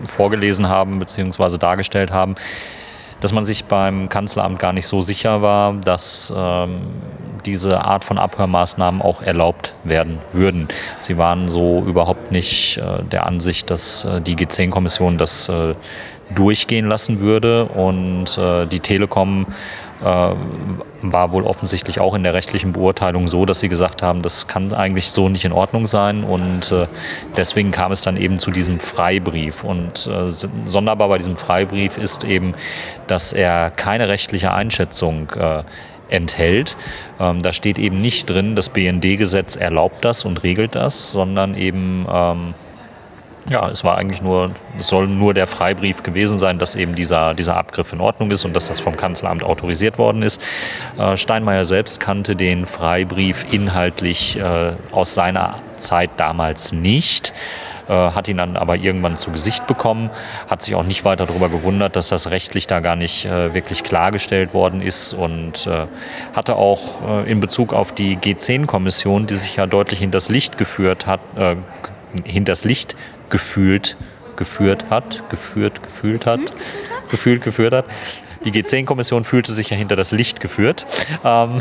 [0.05, 1.59] vorgelesen haben bzw.
[1.59, 2.37] dargestellt haben,
[3.21, 6.81] dass man sich beim Kanzleramt gar nicht so sicher war, dass ähm,
[7.45, 10.69] diese Art von Abhörmaßnahmen auch erlaubt werden würden.
[11.03, 15.75] Sie waren so überhaupt nicht äh, der Ansicht, dass äh, die G10-Kommission das äh,
[16.35, 19.47] durchgehen lassen würde und äh, die Telekom
[20.03, 24.73] war wohl offensichtlich auch in der rechtlichen Beurteilung so, dass sie gesagt haben, das kann
[24.73, 26.87] eigentlich so nicht in Ordnung sein und äh,
[27.37, 30.31] deswegen kam es dann eben zu diesem Freibrief und äh,
[30.65, 32.55] sonderbar bei diesem Freibrief ist eben,
[33.07, 35.29] dass er keine rechtliche Einschätzung
[36.13, 36.77] enthält.
[37.19, 42.07] Ähm, da steht eben nicht drin, das BND-Gesetz erlaubt das und regelt das, sondern eben
[42.11, 42.55] ähm,
[43.49, 47.35] ja, es war eigentlich nur, es soll nur der Freibrief gewesen sein, dass eben dieser,
[47.35, 50.41] dieser Abgriff in Ordnung ist und dass das vom Kanzleramt autorisiert worden ist.
[50.99, 57.33] Äh, Steinmeier selbst kannte den Freibrief inhaltlich äh, aus seiner Zeit damals nicht
[57.89, 60.11] äh, hat ihn dann aber irgendwann zu Gesicht bekommen,
[60.49, 63.83] hat sich auch nicht weiter darüber gewundert, dass das rechtlich da gar nicht äh, wirklich
[63.83, 65.87] klargestellt worden ist und äh,
[66.35, 71.07] hatte auch äh, in Bezug auf die G10-Kommission, die sich ja deutlich hinters Licht geführt
[71.07, 71.57] hat, äh,
[72.25, 72.97] hinters Licht
[73.33, 73.97] gefühlt
[74.37, 76.55] geführt hat, geführt, gefühlt hat,
[77.11, 77.87] gefühlt geführt hat.
[78.45, 80.87] Die G10-Kommission fühlte sich ja hinter das Licht geführt.
[81.25, 81.59] Ähm,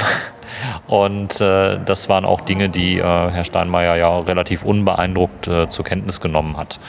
[0.87, 5.85] und äh, das waren auch Dinge, die äh, Herr Steinmeier ja relativ unbeeindruckt äh, zur
[5.85, 6.79] Kenntnis genommen hat.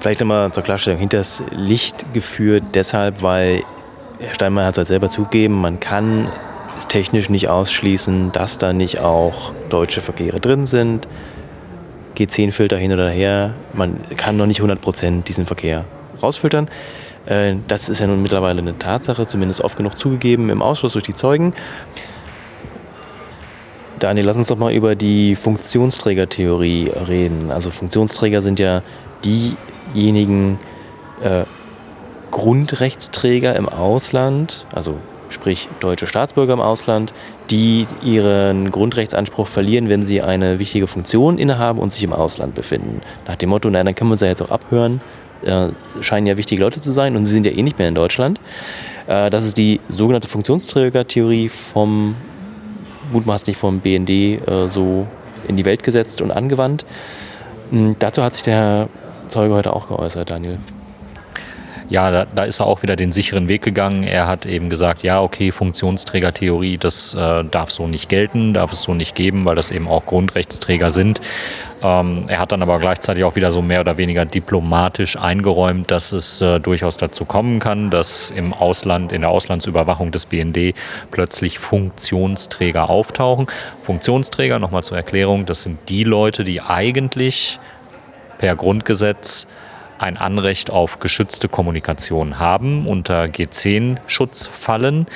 [0.00, 3.62] Vielleicht nochmal zur Klarstellung, hinter das Licht geführt deshalb, weil
[4.20, 6.28] Herr Steinmeier hat es halt selber zugegeben, man kann
[6.78, 11.08] es technisch nicht ausschließen, dass da nicht auch deutsche Verkehre drin sind.
[12.16, 13.54] G10-Filter hin oder her.
[13.72, 15.84] Man kann noch nicht 100% diesen Verkehr
[16.22, 16.68] rausfiltern.
[17.26, 21.04] Äh, das ist ja nun mittlerweile eine Tatsache, zumindest oft genug zugegeben im Ausschuss durch
[21.04, 21.54] die Zeugen.
[23.98, 27.50] Daniel, lass uns doch mal über die Funktionsträgertheorie reden.
[27.50, 28.82] Also Funktionsträger sind ja
[29.24, 30.58] diejenigen
[31.22, 31.44] äh,
[32.30, 34.96] Grundrechtsträger im Ausland, also
[35.30, 37.12] sprich deutsche Staatsbürger im Ausland,
[37.50, 43.00] die ihren Grundrechtsanspruch verlieren, wenn sie eine wichtige Funktion innehaben und sich im Ausland befinden.
[43.26, 45.00] Nach dem Motto, nein, dann können wir uns ja jetzt auch abhören,
[45.44, 45.68] äh,
[46.00, 48.40] scheinen ja wichtige Leute zu sein und sie sind ja eh nicht mehr in Deutschland.
[49.06, 52.16] Äh, das ist die sogenannte Funktionsträgertheorie vom,
[53.12, 55.06] mutmaßlich vom BND äh, so
[55.48, 56.84] in die Welt gesetzt und angewandt.
[57.70, 58.88] Hm, dazu hat sich der
[59.28, 60.58] Zeuge heute auch geäußert, Daniel
[61.88, 64.02] ja, da, da, ist er auch wieder den sicheren Weg gegangen.
[64.02, 68.82] Er hat eben gesagt, ja, okay, Funktionsträgertheorie, das äh, darf so nicht gelten, darf es
[68.82, 71.20] so nicht geben, weil das eben auch Grundrechtsträger sind.
[71.82, 76.12] Ähm, er hat dann aber gleichzeitig auch wieder so mehr oder weniger diplomatisch eingeräumt, dass
[76.12, 80.74] es äh, durchaus dazu kommen kann, dass im Ausland, in der Auslandsüberwachung des BND
[81.10, 83.46] plötzlich Funktionsträger auftauchen.
[83.82, 87.60] Funktionsträger, nochmal zur Erklärung, das sind die Leute, die eigentlich
[88.38, 89.46] per Grundgesetz
[89.98, 95.06] ein Anrecht auf geschützte Kommunikation haben, unter G10-Schutz fallen,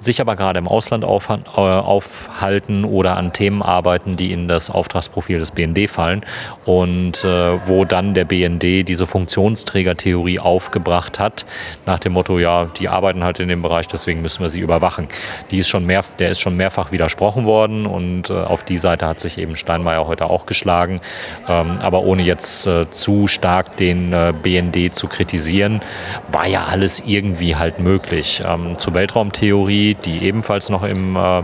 [0.00, 4.70] sich aber gerade im Ausland auf, äh, aufhalten oder an Themen arbeiten, die in das
[4.70, 6.24] Auftragsprofil des BND fallen
[6.64, 11.46] und äh, wo dann der BND diese Funktionsträgertheorie aufgebracht hat,
[11.86, 15.08] nach dem Motto, ja, die arbeiten halt in dem Bereich, deswegen müssen wir sie überwachen.
[15.50, 19.06] Die ist schon mehr, der ist schon mehrfach widersprochen worden und äh, auf die Seite
[19.06, 21.00] hat sich eben Steinmeier heute auch geschlagen,
[21.48, 25.82] ähm, aber ohne jetzt äh, zu stark den äh, BND zu kritisieren,
[26.30, 28.42] war ja alles irgendwie halt möglich.
[28.46, 31.42] Ähm, zur Weltraumtheorie die ebenfalls noch im, äh,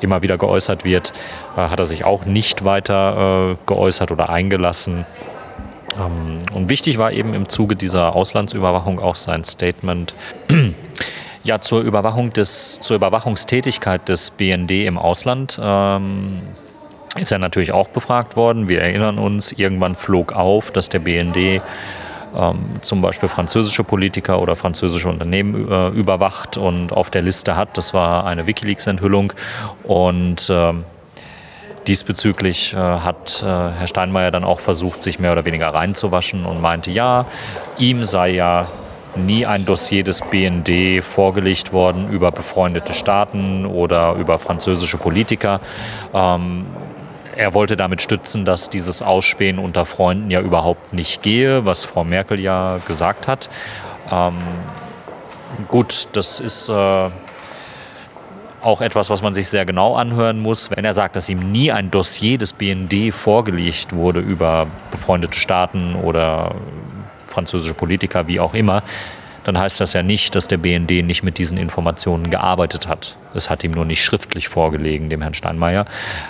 [0.00, 1.12] immer wieder geäußert wird,
[1.56, 5.06] äh, hat er sich auch nicht weiter äh, geäußert oder eingelassen.
[5.98, 10.14] Ähm, und wichtig war eben im Zuge dieser Auslandsüberwachung auch sein Statement.
[11.44, 16.42] ja, zur Überwachung des, zur Überwachungstätigkeit des BND im Ausland ähm,
[17.16, 18.68] ist er natürlich auch befragt worden.
[18.68, 21.62] Wir erinnern uns, irgendwann flog auf, dass der BND
[22.82, 27.76] zum Beispiel französische Politiker oder französische Unternehmen äh, überwacht und auf der Liste hat.
[27.76, 29.32] Das war eine Wikileaks-Enthüllung
[29.84, 30.84] und ähm,
[31.88, 36.60] Diesbezüglich äh, hat äh, Herr Steinmeier dann auch versucht, sich mehr oder weniger reinzuwaschen und
[36.60, 37.24] meinte, ja,
[37.78, 38.66] ihm sei ja
[39.16, 45.60] nie ein Dossier des BND vorgelegt worden über befreundete Staaten oder über französische Politiker.
[46.12, 46.66] Ähm,
[47.38, 52.02] er wollte damit stützen, dass dieses Ausspähen unter Freunden ja überhaupt nicht gehe, was Frau
[52.02, 53.48] Merkel ja gesagt hat.
[54.10, 54.38] Ähm,
[55.68, 57.10] gut, das ist äh,
[58.60, 60.72] auch etwas, was man sich sehr genau anhören muss.
[60.72, 65.94] Wenn er sagt, dass ihm nie ein Dossier des BND vorgelegt wurde über befreundete Staaten
[65.94, 66.56] oder
[67.28, 68.82] französische Politiker, wie auch immer,
[69.44, 73.16] dann heißt das ja nicht, dass der BND nicht mit diesen Informationen gearbeitet hat.
[73.34, 75.86] Es hat ihm nur nicht schriftlich vorgelegen, dem Herrn Steinmeier.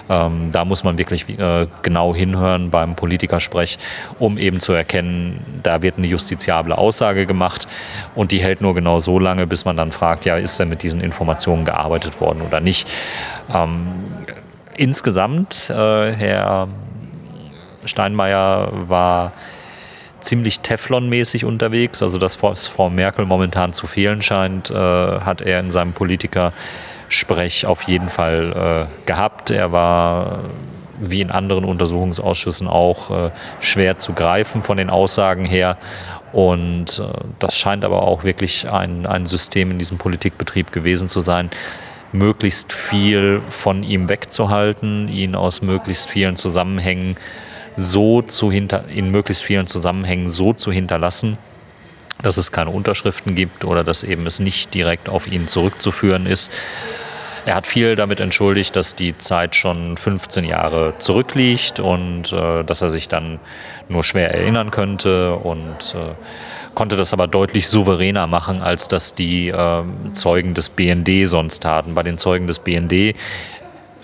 [0.09, 3.79] Ähm, da muss man wirklich äh, genau hinhören beim Politikersprech,
[4.19, 7.67] um eben zu erkennen, da wird eine justiziable Aussage gemacht
[8.15, 10.83] und die hält nur genau so lange, bis man dann fragt, ja, ist denn mit
[10.83, 12.91] diesen Informationen gearbeitet worden oder nicht.
[13.53, 13.89] Ähm,
[14.77, 16.69] insgesamt, äh, Herr
[17.85, 19.33] Steinmeier war
[20.21, 22.03] ziemlich Teflon-mäßig unterwegs.
[22.03, 27.67] Also das, was Frau Merkel momentan zu fehlen scheint, äh, hat er in seinem Politikersprech
[27.67, 29.51] auf jeden Fall äh, gehabt.
[29.51, 30.41] Er war
[31.01, 35.79] wie in anderen Untersuchungsausschüssen auch äh, schwer zu greifen von den Aussagen her.
[36.33, 37.05] Und äh,
[37.39, 41.51] das scheint aber auch wirklich ein, ein System in diesem Politikbetrieb gewesen zu sein,
[42.13, 47.17] möglichst viel von ihm wegzuhalten, ihn aus möglichst vielen Zusammenhängen
[47.79, 51.39] so zu hinter, in möglichst vielen Zusammenhängen so zu hinterlassen,
[52.23, 56.51] dass es keine Unterschriften gibt oder dass eben es nicht direkt auf ihn zurückzuführen ist.
[57.47, 62.83] Er hat viel damit entschuldigt, dass die Zeit schon 15 Jahre zurückliegt und äh, dass
[62.83, 63.39] er sich dann
[63.89, 66.15] nur schwer erinnern könnte und äh,
[66.75, 71.95] konnte das aber deutlich souveräner machen, als das die äh, Zeugen des BND sonst taten.
[71.95, 73.15] Bei den Zeugen des BND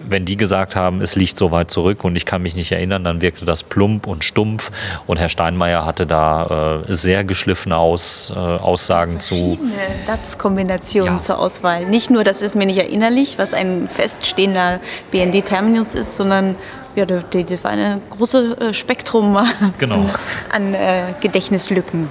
[0.09, 3.05] wenn die gesagt haben, es liegt so weit zurück und ich kann mich nicht erinnern,
[3.05, 4.71] dann wirkte das plump und stumpf.
[5.07, 9.59] Und Herr Steinmeier hatte da äh, sehr geschliffene Aus, äh, Aussagen zu.
[10.07, 11.21] Satzkombinationen ja.
[11.21, 11.87] zur Auswahl.
[11.87, 16.57] Nicht nur, das ist mir nicht erinnerlich, was ein feststehender BND-Terminus ist, sondern
[16.97, 17.25] ja, das
[17.65, 19.37] war ein großes äh, Spektrum
[19.79, 19.97] genau.
[19.97, 20.11] an,
[20.53, 22.09] an äh, Gedächtnislücken.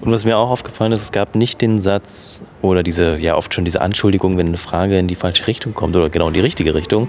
[0.00, 3.52] Und was mir auch aufgefallen ist, es gab nicht den Satz oder diese, ja oft
[3.54, 6.40] schon diese Anschuldigung, wenn eine Frage in die falsche Richtung kommt oder genau in die
[6.40, 7.08] richtige Richtung,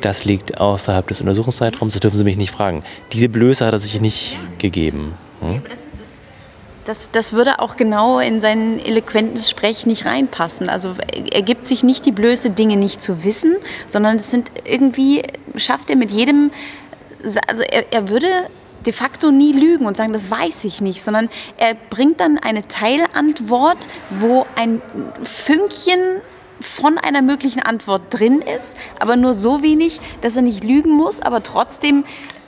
[0.00, 2.82] das liegt außerhalb des Untersuchungszeitraums, das dürfen Sie mich nicht fragen.
[3.12, 5.14] Diese Blöße hat er sich nicht gegeben.
[5.40, 5.62] Hm?
[6.86, 10.68] Das, das, würde auch genau in sein eloquentes Sprech nicht reinpassen.
[10.68, 10.94] Also
[11.30, 15.22] er gibt sich nicht die Blöße, Dinge nicht zu wissen, sondern es sind irgendwie,
[15.56, 16.50] schafft er mit jedem,
[17.46, 18.26] also er, er würde
[18.86, 22.66] de facto nie lügen und sagen, das weiß ich nicht, sondern er bringt dann eine
[22.68, 24.80] Teilantwort, wo ein
[25.22, 26.00] Fünkchen
[26.60, 31.20] von einer möglichen Antwort drin ist, aber nur so wenig, dass er nicht lügen muss,
[31.20, 32.04] aber trotzdem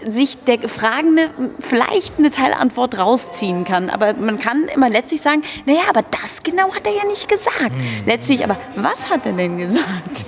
[0.07, 3.89] sich der Fragende vielleicht eine Teilantwort rausziehen kann.
[3.89, 7.73] Aber man kann immer letztlich sagen, naja, aber das genau hat er ja nicht gesagt.
[7.73, 8.03] Mhm.
[8.05, 10.27] Letztlich, aber was hat er denn gesagt?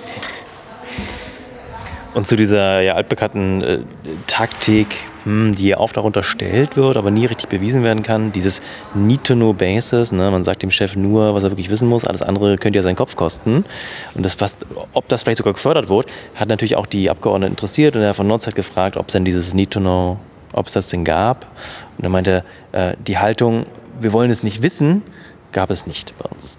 [2.15, 3.79] Und zu dieser ja, altbekannten äh,
[4.29, 8.63] Taktik, hm, die oft auch unterstellt wird, aber nie richtig bewiesen werden kann, dieses
[8.95, 10.31] Need to know Basis, ne?
[10.31, 12.95] man sagt dem Chef nur, was er wirklich wissen muss, alles andere könnte ja seinen
[12.95, 13.65] Kopf kosten.
[14.15, 14.57] Und das, was,
[14.93, 16.07] ob das vielleicht sogar gefördert wird,
[16.37, 19.25] hat natürlich auch die Abgeordneten interessiert und Herr von Notz hat gefragt, ob es denn
[19.25, 20.19] dieses Need to know,
[20.53, 21.47] ob es das denn gab.
[21.99, 23.67] Und er meinte, äh, die Haltung,
[24.01, 25.03] wir wollen es nicht wissen,
[25.51, 26.59] gab es nicht bei uns.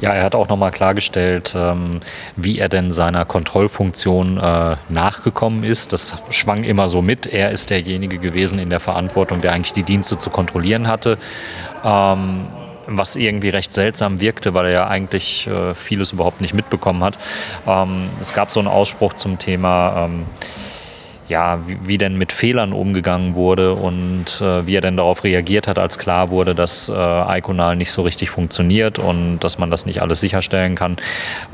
[0.00, 2.00] Ja, er hat auch nochmal klargestellt, ähm,
[2.36, 5.92] wie er denn seiner Kontrollfunktion äh, nachgekommen ist.
[5.92, 7.26] Das schwang immer so mit.
[7.26, 11.18] Er ist derjenige gewesen in der Verantwortung, der eigentlich die Dienste zu kontrollieren hatte.
[11.84, 12.46] Ähm,
[12.86, 17.18] was irgendwie recht seltsam wirkte, weil er ja eigentlich äh, vieles überhaupt nicht mitbekommen hat.
[17.66, 20.04] Ähm, es gab so einen Ausspruch zum Thema,
[21.28, 25.66] ja, wie, wie, denn mit Fehlern umgegangen wurde und äh, wie er denn darauf reagiert
[25.66, 29.86] hat, als klar wurde, dass äh, Iconal nicht so richtig funktioniert und dass man das
[29.86, 30.96] nicht alles sicherstellen kann.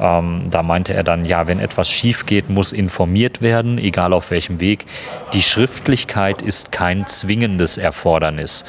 [0.00, 4.30] Ähm, da meinte er dann, ja, wenn etwas schief geht, muss informiert werden, egal auf
[4.30, 4.86] welchem Weg.
[5.32, 8.64] Die Schriftlichkeit ist kein zwingendes Erfordernis.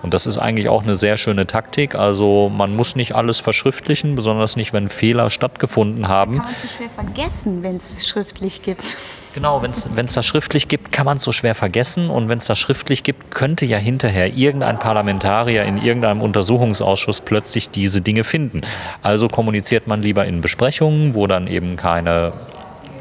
[0.00, 1.94] Und das ist eigentlich auch eine sehr schöne Taktik.
[1.94, 6.36] Also man muss nicht alles verschriftlichen, besonders nicht, wenn Fehler stattgefunden haben.
[6.36, 8.96] Kann man so schwer vergessen, wenn es schriftlich gibt.
[9.38, 9.70] Genau, wenn
[10.04, 12.10] es das schriftlich gibt, kann man es so schwer vergessen.
[12.10, 17.70] Und wenn es das schriftlich gibt, könnte ja hinterher irgendein Parlamentarier in irgendeinem Untersuchungsausschuss plötzlich
[17.70, 18.62] diese Dinge finden.
[19.00, 22.32] Also kommuniziert man lieber in Besprechungen, wo dann eben keine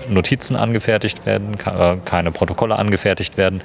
[0.10, 3.62] Notizen angefertigt werden, äh, keine Protokolle angefertigt werden,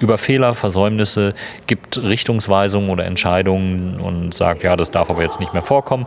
[0.00, 1.32] über Fehler, Versäumnisse,
[1.68, 6.06] gibt Richtungsweisungen oder Entscheidungen und sagt, ja, das darf aber jetzt nicht mehr vorkommen,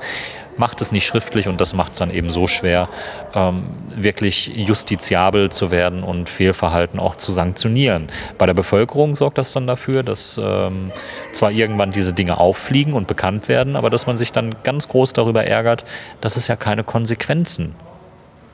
[0.59, 2.89] macht es nicht schriftlich und das macht es dann eben so schwer,
[3.33, 3.63] ähm,
[3.95, 8.09] wirklich justiziabel zu werden und Fehlverhalten auch zu sanktionieren.
[8.37, 10.91] Bei der Bevölkerung sorgt das dann dafür, dass ähm,
[11.31, 15.13] zwar irgendwann diese Dinge auffliegen und bekannt werden, aber dass man sich dann ganz groß
[15.13, 15.85] darüber ärgert,
[16.21, 17.75] dass es ja keine Konsequenzen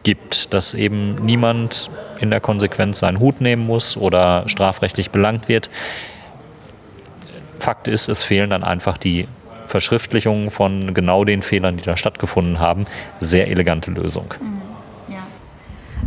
[0.03, 1.89] gibt, dass eben niemand
[2.19, 5.71] in der Konsequenz seinen Hut nehmen muss oder strafrechtlich belangt wird.
[7.59, 9.27] Fakt ist, es fehlen dann einfach die
[9.65, 12.85] Verschriftlichungen von genau den Fehlern, die da stattgefunden haben.
[13.19, 14.33] Sehr elegante Lösung.
[14.39, 14.65] Mhm.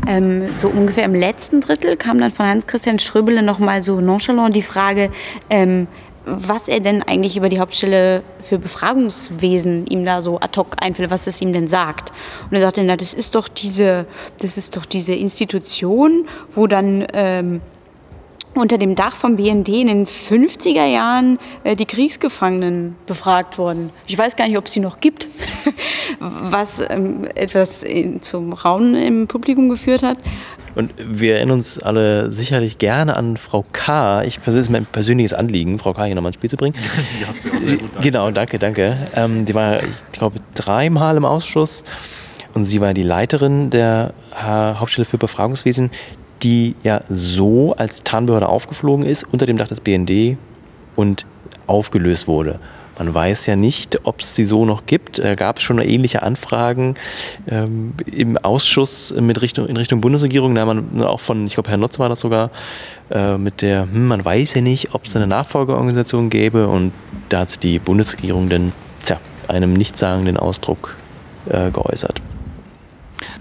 [0.07, 4.63] Ähm, so ungefähr im letzten Drittel kam dann von Hans-Christian Ströbele nochmal so nonchalant die
[4.63, 5.11] Frage,
[5.51, 5.87] ähm,
[6.25, 11.11] was er denn eigentlich über die Hauptstelle für Befragungswesen ihm da so ad hoc einfällt,
[11.11, 12.13] was es ihm denn sagt.
[12.51, 14.07] Und er sagte, na, das ist doch diese,
[14.41, 17.61] das ist doch diese Institution, wo dann ähm,
[18.59, 23.91] unter dem Dach vom BND in den 50er Jahren äh, die Kriegsgefangenen befragt wurden.
[24.07, 25.29] Ich weiß gar nicht, ob es sie noch gibt,
[26.21, 30.19] was ähm, etwas in, zum Raunen im Publikum geführt hat.
[30.75, 34.23] Und wir erinnern uns alle sicherlich gerne an Frau K.
[34.23, 36.05] Ich das ist mein persönliches Anliegen, Frau K.
[36.05, 36.77] hier nochmal ins Spiel zu bringen.
[37.21, 38.97] Die hast du auch sehr gut Genau, danke, danke.
[39.17, 41.83] Ähm, die war, ich glaube, dreimal im Ausschuss
[42.55, 45.91] und sie war die Leiterin der Hauptstelle für Befragungswesen,
[46.43, 50.37] die ja so als Tarnbehörde aufgeflogen ist unter dem Dach des BND
[50.97, 51.27] und
[51.67, 52.59] aufgelöst wurde.
[52.99, 55.21] Man weiß ja nicht, ob es sie so noch gibt.
[55.21, 56.95] Da gab es schon ähnliche Anfragen
[57.49, 60.55] ähm, im Ausschuss mit Richtung, in Richtung Bundesregierung.
[60.57, 62.51] Da man auch von, ich glaube, Herr Notz war das sogar,
[63.11, 66.67] äh, mit der, hm, man weiß ja nicht, ob es eine Nachfolgeorganisation gäbe.
[66.67, 66.93] Und
[67.29, 68.73] da hat die Bundesregierung dann,
[69.05, 70.97] tja, einem nichtssagenden Ausdruck
[71.49, 72.21] äh, geäußert.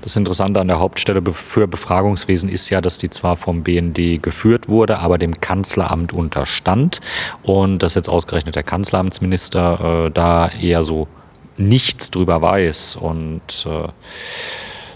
[0.08, 4.70] Das Interessante an der Hauptstelle für Befragungswesen ist ja, dass die zwar vom BND geführt
[4.70, 7.02] wurde, aber dem Kanzleramt unterstand
[7.44, 11.10] und dass jetzt ausgerechnet der Kanzleramtsminister äh, da eher so
[11.58, 13.90] nichts drüber weiß und äh,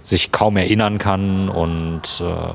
[0.02, 2.54] sich kaum erinnern kann und äh,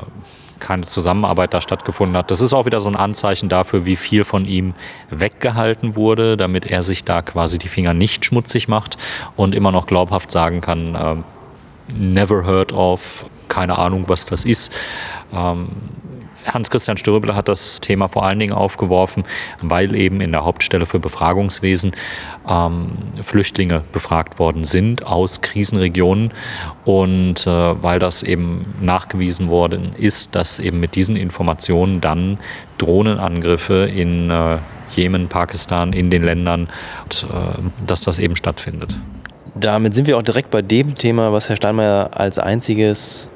[0.59, 2.31] keine Zusammenarbeit da stattgefunden hat.
[2.31, 4.73] Das ist auch wieder so ein Anzeichen dafür, wie viel von ihm
[5.11, 8.97] weggehalten wurde, damit er sich da quasi die Finger nicht schmutzig macht
[9.37, 11.17] und immer noch glaubhaft sagen kann, äh,
[11.95, 14.75] never heard of, keine Ahnung, was das ist.
[15.33, 15.69] Ähm,
[16.53, 19.25] Hans-Christian Stürble hat das Thema vor allen Dingen aufgeworfen,
[19.63, 21.93] weil eben in der Hauptstelle für Befragungswesen
[22.49, 26.33] ähm, Flüchtlinge befragt worden sind aus Krisenregionen
[26.85, 27.51] und äh,
[27.83, 32.39] weil das eben nachgewiesen worden ist, dass eben mit diesen Informationen dann
[32.79, 34.59] Drohnenangriffe in äh,
[34.93, 36.69] Jemen, Pakistan, in den Ländern,
[37.03, 38.95] und, äh, dass das eben stattfindet
[39.59, 43.29] damit sind wir auch direkt bei dem Thema, was Herr Steinmeier als einziges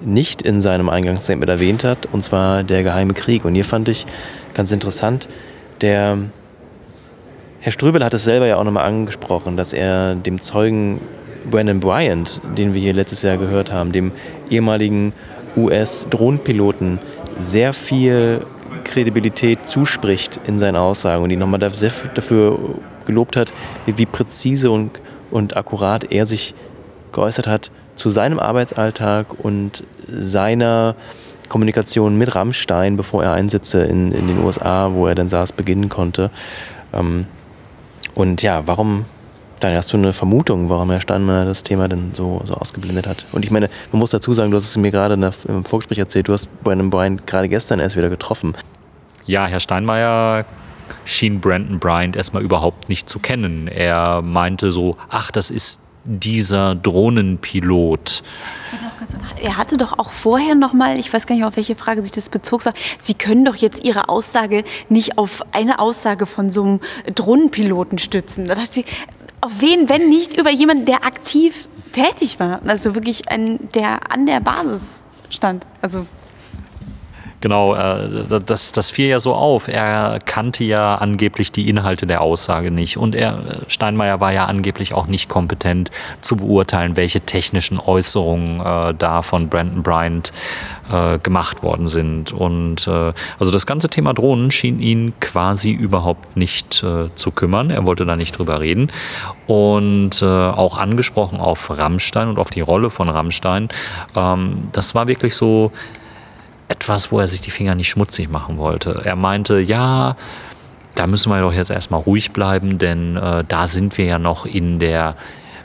[0.00, 3.44] nicht in seinem Eingangsstatement erwähnt hat, und zwar der geheime Krieg.
[3.44, 4.06] Und hier fand ich
[4.54, 5.28] ganz interessant,
[5.80, 6.18] der
[7.60, 11.00] Herr Ströbel hat es selber ja auch nochmal angesprochen, dass er dem Zeugen
[11.50, 14.12] Brandon Bryant, den wir hier letztes Jahr gehört haben, dem
[14.50, 15.12] ehemaligen
[15.56, 16.98] US-Drohnenpiloten,
[17.40, 18.46] sehr viel
[18.84, 22.58] Kredibilität zuspricht in seinen Aussagen und ihn nochmal dafür
[23.06, 23.52] gelobt hat,
[23.86, 24.90] wie präzise und
[25.30, 26.54] und akkurat er sich
[27.12, 30.94] geäußert hat zu seinem Arbeitsalltag und seiner
[31.48, 35.88] Kommunikation mit Rammstein, bevor er Einsätze in, in den USA, wo er dann saß, beginnen
[35.88, 36.30] konnte.
[36.92, 37.26] Ähm,
[38.14, 39.04] und ja, warum,
[39.60, 43.24] dann hast du eine Vermutung, warum Herr Steinmeier das Thema denn so, so ausgeblendet hat.
[43.32, 45.14] Und ich meine, man muss dazu sagen, du hast es mir gerade
[45.48, 48.54] im Vorgespräch erzählt, du hast Brandon Bryant gerade gestern erst wieder getroffen.
[49.26, 50.44] Ja, Herr Steinmeier
[51.04, 53.68] schien Brandon Bryant erstmal überhaupt nicht zu kennen.
[53.68, 58.22] Er meinte so, ach, das ist dieser Drohnenpilot.
[59.42, 62.12] Er hatte doch auch vorher noch mal, ich weiß gar nicht, auf welche Frage sich
[62.12, 66.62] das bezog, sagt, Sie können doch jetzt Ihre Aussage nicht auf eine Aussage von so
[66.62, 66.80] einem
[67.14, 68.46] Drohnenpiloten stützen.
[68.46, 68.84] Da dachte sie,
[69.40, 74.26] auf wen, wenn nicht über jemanden, der aktiv tätig war, also wirklich ein, der an
[74.26, 75.64] der Basis stand.
[75.82, 76.06] Also
[77.46, 79.68] Genau, äh, das, das fiel ja so auf.
[79.68, 82.96] Er kannte ja angeblich die Inhalte der Aussage nicht.
[82.96, 83.38] Und er,
[83.68, 85.92] Steinmeier war ja angeblich auch nicht kompetent
[86.22, 90.32] zu beurteilen, welche technischen Äußerungen äh, da von Brandon Bryant
[90.90, 92.32] äh, gemacht worden sind.
[92.32, 97.70] Und äh, also das ganze Thema Drohnen schien ihn quasi überhaupt nicht äh, zu kümmern.
[97.70, 98.90] Er wollte da nicht drüber reden.
[99.46, 103.68] Und äh, auch angesprochen auf Rammstein und auf die Rolle von Rammstein.
[104.16, 105.70] Ähm, das war wirklich so
[106.68, 109.02] etwas, wo er sich die Finger nicht schmutzig machen wollte.
[109.04, 110.16] Er meinte, ja,
[110.94, 114.46] da müssen wir doch jetzt erstmal ruhig bleiben, denn äh, da sind wir ja noch
[114.46, 115.16] in der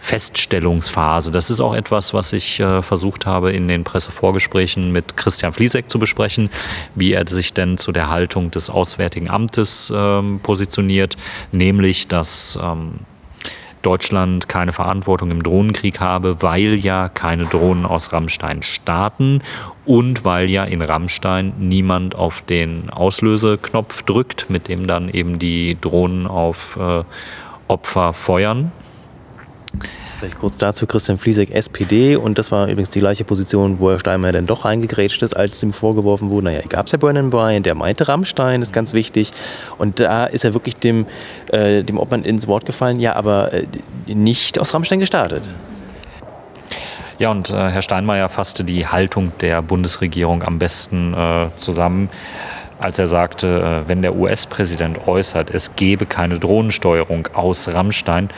[0.02, 1.32] Feststellungsphase.
[1.32, 5.90] Das ist auch etwas, was ich äh, versucht habe in den Pressevorgesprächen mit Christian Fliesek
[5.90, 6.50] zu besprechen,
[6.96, 11.18] wie er sich denn zu der Haltung des Auswärtigen Amtes ähm, positioniert,
[11.52, 12.96] nämlich dass ähm,
[13.82, 19.42] Deutschland keine Verantwortung im Drohnenkrieg habe, weil ja keine Drohnen aus Rammstein starten
[19.86, 25.78] und weil ja in Rammstein niemand auf den Auslöseknopf drückt, mit dem dann eben die
[25.80, 27.04] Drohnen auf äh,
[27.68, 28.72] Opfer feuern.
[30.22, 34.00] Vielleicht kurz dazu, Christian Fliesek, SPD, und das war übrigens die gleiche Position, wo Herr
[34.00, 37.64] Steinmeier dann doch reingegrätscht ist, als ihm vorgeworfen wurde, naja, gab es ja Brennan Bryan,
[37.64, 39.32] der meinte Rammstein, ist ganz wichtig.
[39.80, 41.08] Und da ist er wirklich dem,
[41.48, 43.66] äh, dem Obmann ins Wort gefallen, ja, aber äh,
[44.06, 45.42] nicht aus Rammstein gestartet.
[47.18, 52.12] Ja, und äh, Herr Steinmeier fasste die Haltung der Bundesregierung am besten äh, zusammen
[52.82, 58.32] als er sagte, äh, wenn der US-Präsident äußert, es gebe keine Drohnensteuerung aus Rammstein,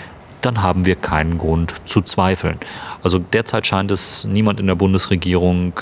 [0.45, 2.57] dann haben wir keinen Grund zu zweifeln.
[3.01, 5.73] Also derzeit scheint es niemand in der Bundesregierung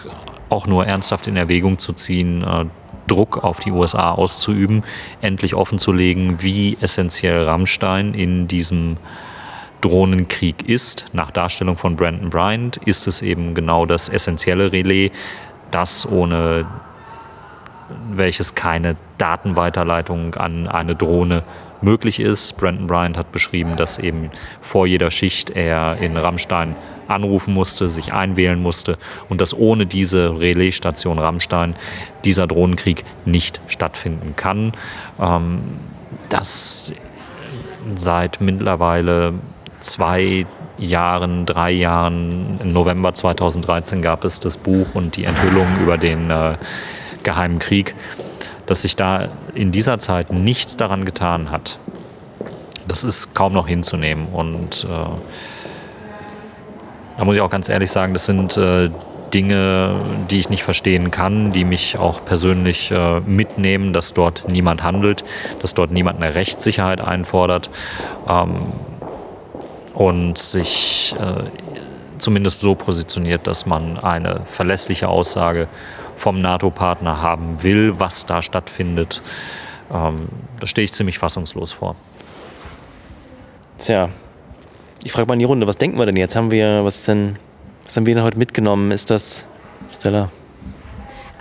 [0.49, 2.65] auch nur ernsthaft in Erwägung zu ziehen, äh,
[3.07, 4.83] Druck auf die USA auszuüben,
[5.21, 8.97] endlich offenzulegen, wie essentiell Rammstein in diesem
[9.81, 11.05] Drohnenkrieg ist.
[11.11, 15.11] Nach Darstellung von Brandon Bryant ist es eben genau das essentielle Relais,
[15.71, 16.65] das ohne
[18.11, 21.43] welches keine Datenweiterleitung an eine Drohne
[21.81, 22.57] möglich ist.
[22.57, 24.29] Brandon Bryant hat beschrieben, dass eben
[24.61, 26.75] vor jeder Schicht er in Rammstein
[27.07, 28.97] anrufen musste, sich einwählen musste
[29.29, 31.75] und dass ohne diese Relaisstation Rammstein
[32.23, 34.73] dieser Drohnenkrieg nicht stattfinden kann.
[35.19, 35.61] Ähm,
[36.29, 36.93] das
[37.95, 39.33] seit mittlerweile
[39.79, 40.45] zwei
[40.77, 46.29] Jahren, drei Jahren, im November 2013 gab es das Buch und die Enthüllung über den
[46.31, 46.55] äh,
[47.23, 47.93] Geheimen Krieg
[48.71, 51.77] dass sich da in dieser Zeit nichts daran getan hat,
[52.87, 54.27] das ist kaum noch hinzunehmen.
[54.27, 55.09] Und äh,
[57.17, 58.89] da muss ich auch ganz ehrlich sagen, das sind äh,
[59.33, 59.99] Dinge,
[60.29, 65.25] die ich nicht verstehen kann, die mich auch persönlich äh, mitnehmen, dass dort niemand handelt,
[65.61, 67.69] dass dort niemand eine Rechtssicherheit einfordert
[68.29, 68.55] ähm,
[69.93, 71.43] und sich äh,
[72.19, 75.67] zumindest so positioniert, dass man eine verlässliche Aussage
[76.21, 79.21] vom NATO-Partner haben will, was da stattfindet.
[79.91, 81.95] Ähm, da stehe ich ziemlich fassungslos vor.
[83.77, 84.09] Tja,
[85.03, 86.35] ich frage mal in die Runde, was denken wir denn jetzt?
[86.35, 87.37] Haben wir, was denn,
[87.85, 88.91] was haben wir denn heute mitgenommen?
[88.91, 89.47] Ist das,
[89.91, 90.29] Stella?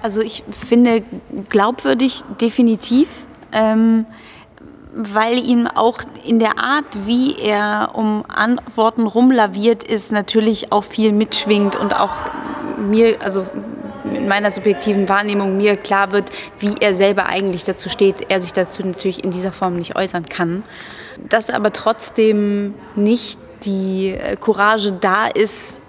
[0.02, 1.02] Also ich finde
[1.50, 3.26] glaubwürdig definitiv.
[3.52, 4.06] Ähm,
[4.92, 11.12] weil ihm auch in der Art, wie er um Antworten rumlaviert ist, natürlich auch viel
[11.12, 12.26] mitschwingt und auch
[12.76, 13.46] mir, also
[14.04, 18.52] in meiner subjektiven Wahrnehmung mir klar wird, wie er selber eigentlich dazu steht, er sich
[18.52, 20.62] dazu natürlich in dieser Form nicht äußern kann.
[21.28, 25.80] Dass aber trotzdem nicht die äh, Courage da ist,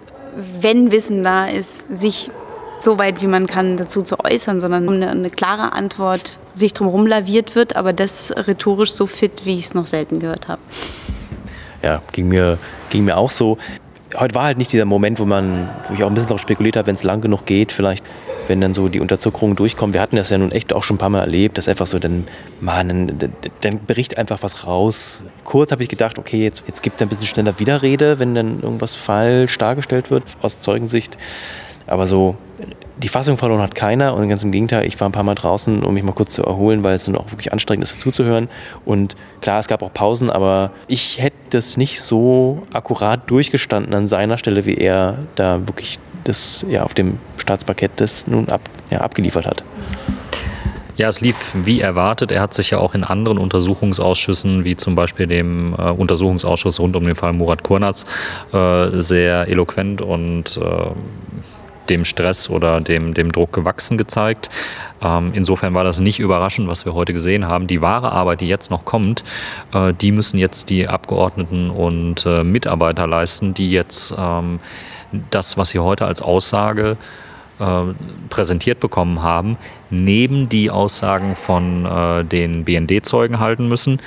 [0.59, 2.31] wenn Wissen da ist, sich
[2.79, 7.05] so weit wie man kann dazu zu äußern, sondern eine, eine klare Antwort sich drum
[7.05, 10.61] laviert wird, aber das rhetorisch so fit, wie ich es noch selten gehört habe.
[11.83, 12.57] Ja, ging mir,
[12.89, 13.57] ging mir auch so
[14.17, 16.77] heute war halt nicht dieser Moment, wo man, wo ich auch ein bisschen darauf spekuliert
[16.77, 18.05] habe, wenn es lang genug geht, vielleicht,
[18.47, 19.93] wenn dann so die Unterzuckerungen durchkommen.
[19.93, 21.99] Wir hatten das ja nun echt auch schon ein paar Mal erlebt, dass einfach so
[21.99, 22.25] dann,
[22.59, 23.17] man,
[23.61, 25.23] dann, bericht einfach was raus.
[25.43, 28.61] Kurz habe ich gedacht, okay, jetzt, jetzt gibt er ein bisschen schneller Widerrede, wenn dann
[28.61, 31.17] irgendwas falsch dargestellt wird aus Zeugensicht.
[31.87, 32.35] Aber so
[33.01, 35.83] die Fassung verloren hat keiner und ganz im Gegenteil, ich war ein paar Mal draußen,
[35.83, 38.47] um mich mal kurz zu erholen, weil es dann auch wirklich anstrengend ist, dazuzuhören.
[38.85, 44.07] Und klar, es gab auch Pausen, aber ich hätte das nicht so akkurat durchgestanden an
[44.07, 48.61] seiner Stelle, wie er da wirklich das ja auf dem Staatsparkett das nun ab,
[48.91, 49.63] ja, abgeliefert hat.
[50.97, 52.31] Ja, es lief wie erwartet.
[52.31, 56.95] Er hat sich ja auch in anderen Untersuchungsausschüssen, wie zum Beispiel dem äh, Untersuchungsausschuss rund
[56.95, 58.05] um den Fall Murat Kurnaz,
[58.53, 60.91] äh, sehr eloquent und äh,
[61.91, 64.49] dem Stress oder dem, dem Druck gewachsen gezeigt.
[65.01, 67.67] Ähm, insofern war das nicht überraschend, was wir heute gesehen haben.
[67.67, 69.23] Die wahre Arbeit, die jetzt noch kommt,
[69.73, 74.59] äh, die müssen jetzt die Abgeordneten und äh, Mitarbeiter leisten, die jetzt ähm,
[75.29, 76.97] das, was sie heute als Aussage
[77.59, 77.81] äh,
[78.29, 79.57] präsentiert bekommen haben,
[79.89, 83.99] neben die Aussagen von äh, den BND-Zeugen halten müssen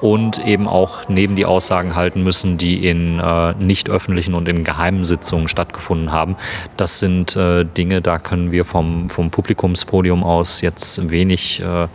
[0.00, 4.64] und eben auch neben die Aussagen halten müssen, die in äh, nicht öffentlichen und in
[4.64, 6.36] geheimen Sitzungen stattgefunden haben.
[6.76, 11.88] Das sind äh, Dinge, da können wir vom, vom Publikumspodium aus jetzt wenig äh,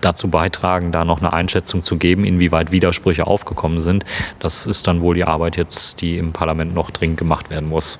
[0.00, 4.04] dazu beitragen, da noch eine Einschätzung zu geben, inwieweit Widersprüche aufgekommen sind.
[4.38, 7.98] Das ist dann wohl die Arbeit jetzt, die im Parlament noch dringend gemacht werden muss.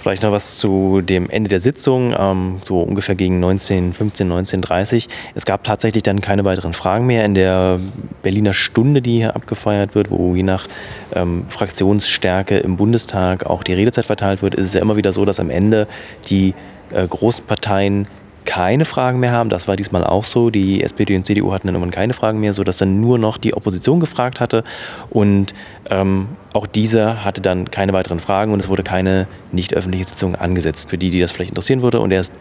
[0.00, 5.08] Vielleicht noch was zu dem Ende der Sitzung, ähm, so ungefähr gegen 19, 15, 19.30
[5.34, 7.78] Es gab tatsächlich dann keine weiteren Fragen mehr in der
[8.22, 10.68] Berliner Stunde, die hier abgefeiert wird, wo je nach
[11.14, 14.54] ähm, Fraktionsstärke im Bundestag auch die Redezeit verteilt wird.
[14.54, 15.86] Ist es ja immer wieder so, dass am Ende
[16.28, 16.54] die
[16.92, 18.06] äh, großen Parteien
[18.44, 19.50] keine Fragen mehr haben.
[19.50, 20.50] Das war diesmal auch so.
[20.50, 23.54] Die SPD und CDU hatten dann irgendwann keine Fragen mehr, sodass dann nur noch die
[23.54, 24.64] Opposition gefragt hatte.
[25.10, 25.54] Und
[25.88, 30.34] ähm, auch dieser hatte dann keine weiteren Fragen und es wurde keine nicht öffentliche Sitzung
[30.34, 32.00] angesetzt, für die, die das vielleicht interessieren würde.
[32.00, 32.32] Und er ist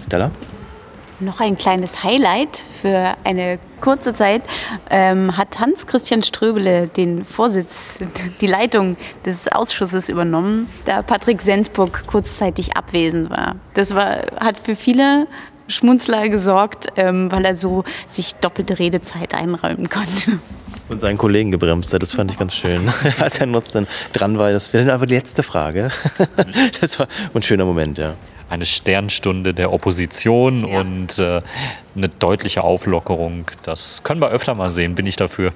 [0.00, 0.30] Stella.
[1.20, 4.42] Noch ein kleines Highlight für eine kurze Zeit
[4.88, 7.98] ähm, hat Hans-Christian Ströbele den Vorsitz,
[8.40, 8.96] die Leitung
[9.26, 13.56] des Ausschusses übernommen, da Patrick Sensburg kurzzeitig abwesend war.
[13.74, 15.26] Das war, hat für viele
[15.66, 20.38] Schmunzler gesorgt, ähm, weil er so sich doppelte Redezeit einräumen konnte.
[20.88, 22.88] Und seinen Kollegen gebremst hat, das fand ich ganz schön.
[23.18, 25.90] Als er Nutz dann dran war, das wäre dann aber die letzte Frage.
[26.80, 28.14] Das war ein schöner Moment, ja.
[28.48, 30.80] Eine Sternstunde der Opposition ja.
[30.80, 31.42] und äh,
[31.94, 33.46] eine deutliche Auflockerung.
[33.62, 35.52] Das können wir öfter mal sehen, bin ich dafür.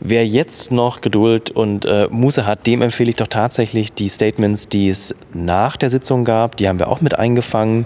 [0.00, 4.68] Wer jetzt noch Geduld und äh, Muße hat, dem empfehle ich doch tatsächlich die Statements,
[4.68, 6.56] die es nach der Sitzung gab.
[6.56, 7.84] Die haben wir auch mit eingefangen.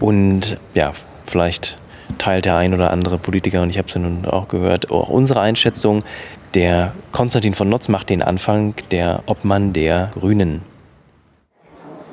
[0.00, 0.92] Und ja,
[1.24, 1.76] vielleicht
[2.18, 5.08] teilt der ein oder andere Politiker, und ich habe es ja nun auch gehört, auch
[5.08, 6.02] unsere Einschätzung.
[6.54, 10.62] Der Konstantin von Notz macht den Anfang, der Obmann der Grünen.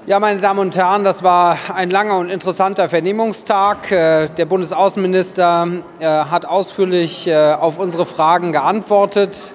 [0.09, 3.91] Ja, meine Damen und Herren, das war ein langer und interessanter Vernehmungstag.
[3.91, 5.67] Äh, der Bundesaußenminister
[5.99, 9.53] äh, hat ausführlich äh, auf unsere Fragen geantwortet.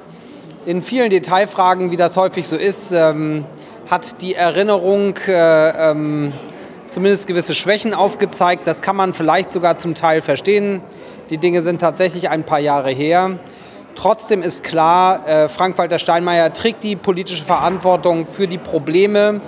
[0.65, 3.45] In vielen Detailfragen, wie das häufig so ist, ähm,
[3.91, 6.33] hat die Erinnerung ähm,
[6.95, 8.69] zumindest gewisse Schwächen aufgezeigt.
[8.69, 10.81] Das kann man vielleicht sogar zum Teil verstehen.
[11.29, 13.41] Die Dinge sind tatsächlich ein paar Jahre her.
[13.97, 19.41] Trotzdem ist klar, Frank-Walter Steinmeier trägt die politische Verantwortung für die Probleme,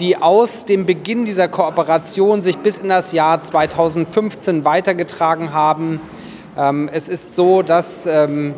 [0.00, 5.98] die aus dem Beginn dieser Kooperation sich bis in das Jahr 2015 weitergetragen haben.
[6.58, 8.54] Ähm, es ist so, dass ähm, äh,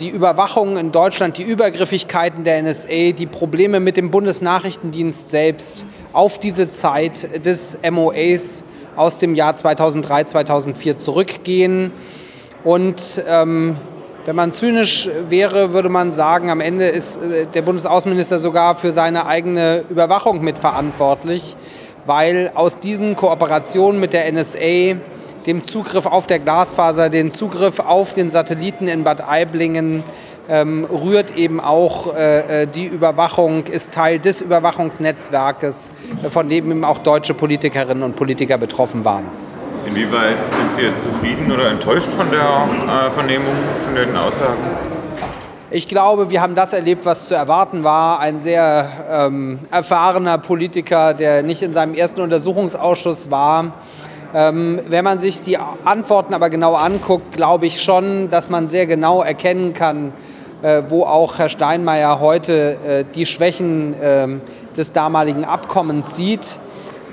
[0.00, 6.38] die Überwachung in Deutschland, die Übergriffigkeiten der NSA, die Probleme mit dem Bundesnachrichtendienst selbst auf
[6.38, 8.64] diese Zeit des MOAs
[8.96, 11.92] aus dem Jahr 2003, 2004 zurückgehen.
[12.64, 13.76] Und ähm,
[14.24, 18.92] wenn man zynisch wäre, würde man sagen, am Ende ist äh, der Bundesaußenminister sogar für
[18.92, 21.56] seine eigene Überwachung mitverantwortlich,
[22.04, 24.96] weil aus diesen Kooperationen mit der NSA,
[25.48, 30.04] dem Zugriff auf der Glasfaser, den Zugriff auf den Satelliten in Bad Aiblingen,
[30.46, 35.90] ähm, rührt eben auch äh, äh die Überwachung, ist Teil des Überwachungsnetzwerkes,
[36.30, 39.24] von dem eben auch deutsche Politikerinnen und Politiker betroffen waren.
[39.86, 43.54] Inwieweit sind Sie jetzt zufrieden oder enttäuscht von der äh, Vernehmung,
[43.86, 44.58] von den Aussagen?
[45.70, 48.20] Ich glaube, wir haben das erlebt, was zu erwarten war.
[48.20, 53.72] Ein sehr ähm, erfahrener Politiker, der nicht in seinem ersten Untersuchungsausschuss war.
[54.34, 58.86] Ähm, wenn man sich die Antworten aber genau anguckt, glaube ich schon, dass man sehr
[58.86, 60.12] genau erkennen kann,
[60.60, 64.28] äh, wo auch Herr Steinmeier heute äh, die Schwächen äh,
[64.76, 66.58] des damaligen Abkommens sieht.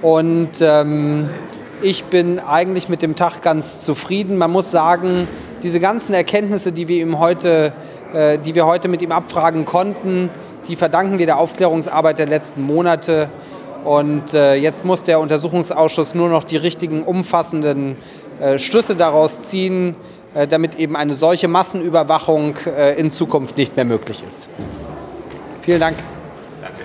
[0.02, 1.30] Und ähm,
[1.82, 4.38] ich bin eigentlich mit dem Tag ganz zufrieden.
[4.38, 5.28] Man muss sagen,
[5.64, 7.72] diese ganzen Erkenntnisse, die wir, ihm heute,
[8.14, 10.30] äh, die wir heute mit ihm abfragen konnten,
[10.68, 13.30] die verdanken wir der Aufklärungsarbeit der letzten Monate.
[13.86, 17.98] Und äh, jetzt muss der Untersuchungsausschuss nur noch die richtigen umfassenden
[18.40, 19.96] äh, Schlüsse daraus ziehen,
[20.34, 24.50] äh, damit eben eine solche Massenüberwachung äh, in Zukunft nicht mehr möglich ist.
[25.62, 25.98] Vielen Dank.
[26.62, 26.82] Danke.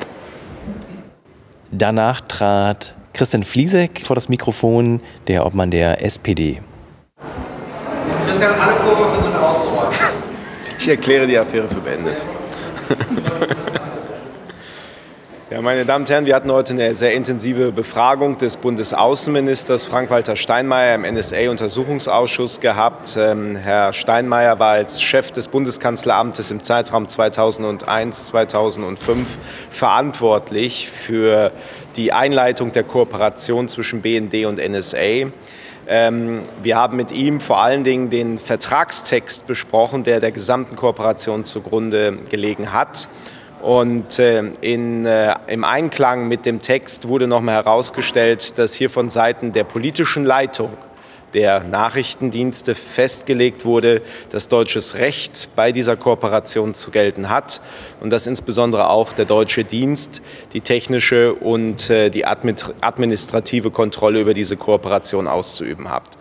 [1.70, 6.61] Danach trat Christian Fliesek vor das Mikrofon, der Obmann der SPD.
[8.26, 9.94] Christian, alle Vorwürfe sind ausgeräumt.
[10.78, 12.22] Ich erkläre die Affäre für beendet.
[15.51, 20.36] Ja, meine Damen und Herren, wir hatten heute eine sehr intensive Befragung des Bundesaußenministers Frank-Walter
[20.36, 23.16] Steinmeier im NSA-Untersuchungsausschuss gehabt.
[23.18, 29.26] Ähm, Herr Steinmeier war als Chef des Bundeskanzleramtes im Zeitraum 2001-2005
[29.70, 31.51] verantwortlich für
[31.96, 35.32] die Einleitung der Kooperation zwischen BND und NSA.
[35.88, 41.44] Ähm, wir haben mit ihm vor allen Dingen den Vertragstext besprochen, der der gesamten Kooperation
[41.44, 43.09] zugrunde gelegen hat.
[43.62, 49.11] Und äh, in, äh, im Einklang mit dem Text wurde nochmal herausgestellt, dass hier von
[49.11, 50.70] Seiten der politischen Leitung
[51.34, 57.61] der Nachrichtendienste festgelegt wurde, dass deutsches Recht bei dieser Kooperation zu gelten hat
[58.00, 64.34] und dass insbesondere auch der deutsche Dienst die technische und äh, die administrative Kontrolle über
[64.34, 66.18] diese Kooperation auszuüben hat.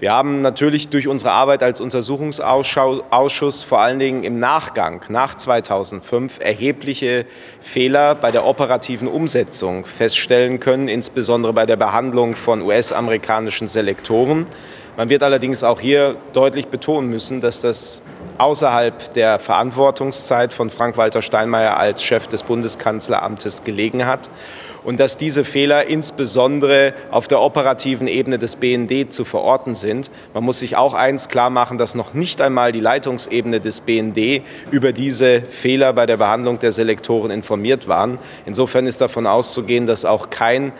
[0.00, 6.38] Wir haben natürlich durch unsere Arbeit als Untersuchungsausschuss vor allen Dingen im Nachgang, nach 2005,
[6.40, 7.26] erhebliche
[7.60, 14.46] Fehler bei der operativen Umsetzung feststellen können, insbesondere bei der Behandlung von US-amerikanischen Selektoren.
[14.96, 18.00] Man wird allerdings auch hier deutlich betonen müssen, dass das
[18.38, 24.30] außerhalb der Verantwortungszeit von Frank-Walter Steinmeier als Chef des Bundeskanzleramtes gelegen hat
[24.84, 30.10] und dass diese Fehler insbesondere auf der operativen Ebene des BND zu verorten sind.
[30.34, 34.42] Man muss sich auch eins klar machen, dass noch nicht einmal die Leitungsebene des BND
[34.70, 38.18] über diese Fehler bei der Behandlung der Selektoren informiert waren.
[38.46, 40.72] Insofern ist davon auszugehen, dass auch kein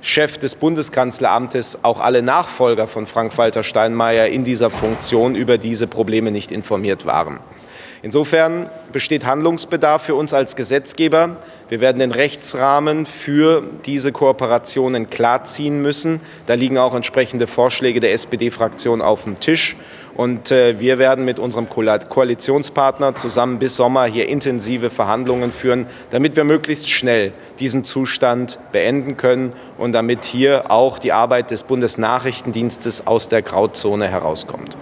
[0.00, 6.32] Chef des Bundeskanzleramtes auch alle Nachfolger von Frank-Walter Steinmeier in dieser Funktion über diese Probleme
[6.32, 7.38] nicht informiert waren.
[8.02, 11.36] Insofern besteht Handlungsbedarf für uns als Gesetzgeber.
[11.68, 16.20] Wir werden den Rechtsrahmen für diese Kooperationen klarziehen müssen.
[16.46, 19.76] Da liegen auch entsprechende Vorschläge der SPD-Fraktion auf dem Tisch.
[20.14, 26.36] Und äh, wir werden mit unserem Koalitionspartner zusammen bis Sommer hier intensive Verhandlungen führen, damit
[26.36, 33.06] wir möglichst schnell diesen Zustand beenden können und damit hier auch die Arbeit des Bundesnachrichtendienstes
[33.06, 34.76] aus der Grauzone herauskommt.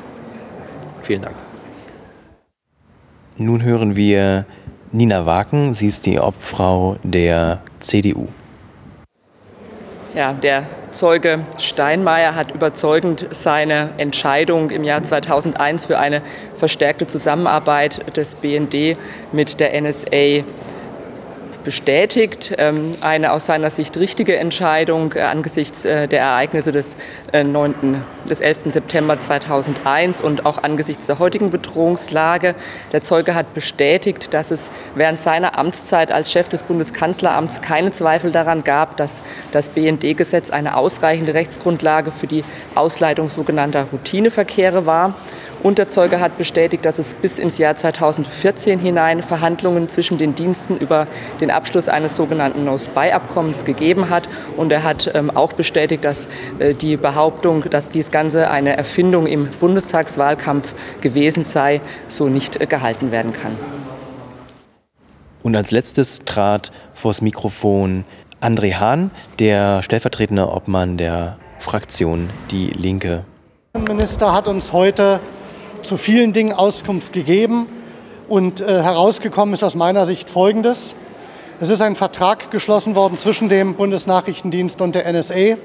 [1.03, 1.50] Vielen Dank.
[3.41, 4.45] Nun hören wir
[4.93, 5.73] Nina Waken.
[5.73, 8.29] Sie ist die Obfrau der CDU.
[10.15, 16.21] Ja, der Zeuge Steinmeier hat überzeugend seine Entscheidung im Jahr 2001 für eine
[16.55, 18.99] verstärkte Zusammenarbeit des BND
[19.33, 20.45] mit der NSA
[21.65, 22.55] bestätigt.
[22.59, 26.97] Ähm, eine aus seiner Sicht richtige Entscheidung äh, angesichts äh, der Ereignisse des,
[27.33, 28.73] 9., äh, des 11.
[28.73, 32.55] September 2001 und auch angesichts der heutigen Bedrohungslage.
[32.93, 38.33] Der Zeuge hat bestätigt, dass es während seiner Amtszeit als Chef des Bundeskanzleramts keine Zweifel
[38.33, 42.45] daran gab, dass das BND-Gesetz eine ausreichende Rechtsgrundlage für die
[42.75, 45.15] Ausleitung sogenannter Routineverkehre war.
[45.63, 50.35] Und der Zeuge hat bestätigt, dass es bis ins Jahr 2014 hinein Verhandlungen zwischen den
[50.35, 51.07] Diensten über
[51.41, 54.25] den Abschluss eines sogenannten No-Spy-Abkommens gegeben hat.
[54.57, 59.27] Und er hat ähm, auch bestätigt, dass äh, die Behauptung, dass dies Ganze eine Erfindung
[59.27, 63.57] im Bundestagswahlkampf gewesen sei, so nicht äh, gehalten werden kann.
[65.43, 68.05] Und als letztes trat vors Mikrofon
[68.41, 73.25] André Hahn, der stellvertretende Obmann der Fraktion Die Linke.
[73.75, 75.21] Der Minister hat uns heute
[75.83, 77.67] zu vielen Dingen Auskunft gegeben.
[78.29, 80.95] Und äh, herausgekommen ist aus meiner Sicht Folgendes.
[81.61, 85.57] Es ist ein Vertrag geschlossen worden zwischen dem Bundesnachrichtendienst und der NSA,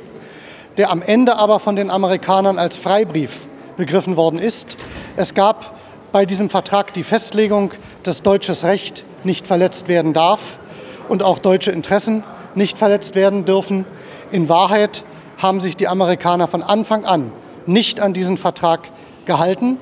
[0.78, 3.46] der am Ende aber von den Amerikanern als Freibrief
[3.78, 4.78] begriffen worden ist.
[5.16, 5.76] Es gab
[6.12, 7.72] bei diesem Vertrag die Festlegung,
[8.04, 10.60] dass deutsches Recht nicht verletzt werden darf
[11.08, 12.24] und auch deutsche Interessen
[12.56, 13.86] nicht verletzt werden dürfen.
[14.32, 15.04] In Wahrheit
[15.38, 17.32] haben sich die Amerikaner von Anfang an
[17.68, 18.90] nicht an diesen Vertrag
[19.26, 19.78] gehalten.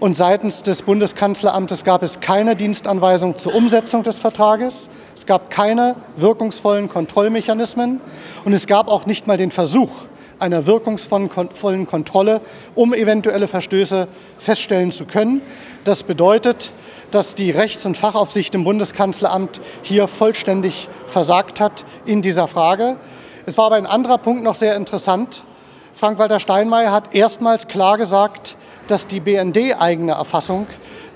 [0.00, 4.90] Und seitens des Bundeskanzleramtes gab es keine Dienstanweisung zur Umsetzung des Vertrages.
[5.16, 8.00] Es gab keine wirkungsvollen Kontrollmechanismen
[8.44, 9.90] und es gab auch nicht mal den Versuch
[10.38, 12.40] einer wirkungsvollen Kontrolle,
[12.76, 14.06] um eventuelle Verstöße
[14.38, 15.42] feststellen zu können.
[15.82, 16.70] Das bedeutet,
[17.10, 22.98] dass die Rechts- und Fachaufsicht im Bundeskanzleramt hier vollständig versagt hat in dieser Frage.
[23.46, 25.42] Es war aber ein anderer Punkt noch sehr interessant.
[25.94, 28.56] Frank-Walter Steinmeier hat erstmals klar gesagt,
[28.88, 30.66] dass die BND-eigene Erfassung,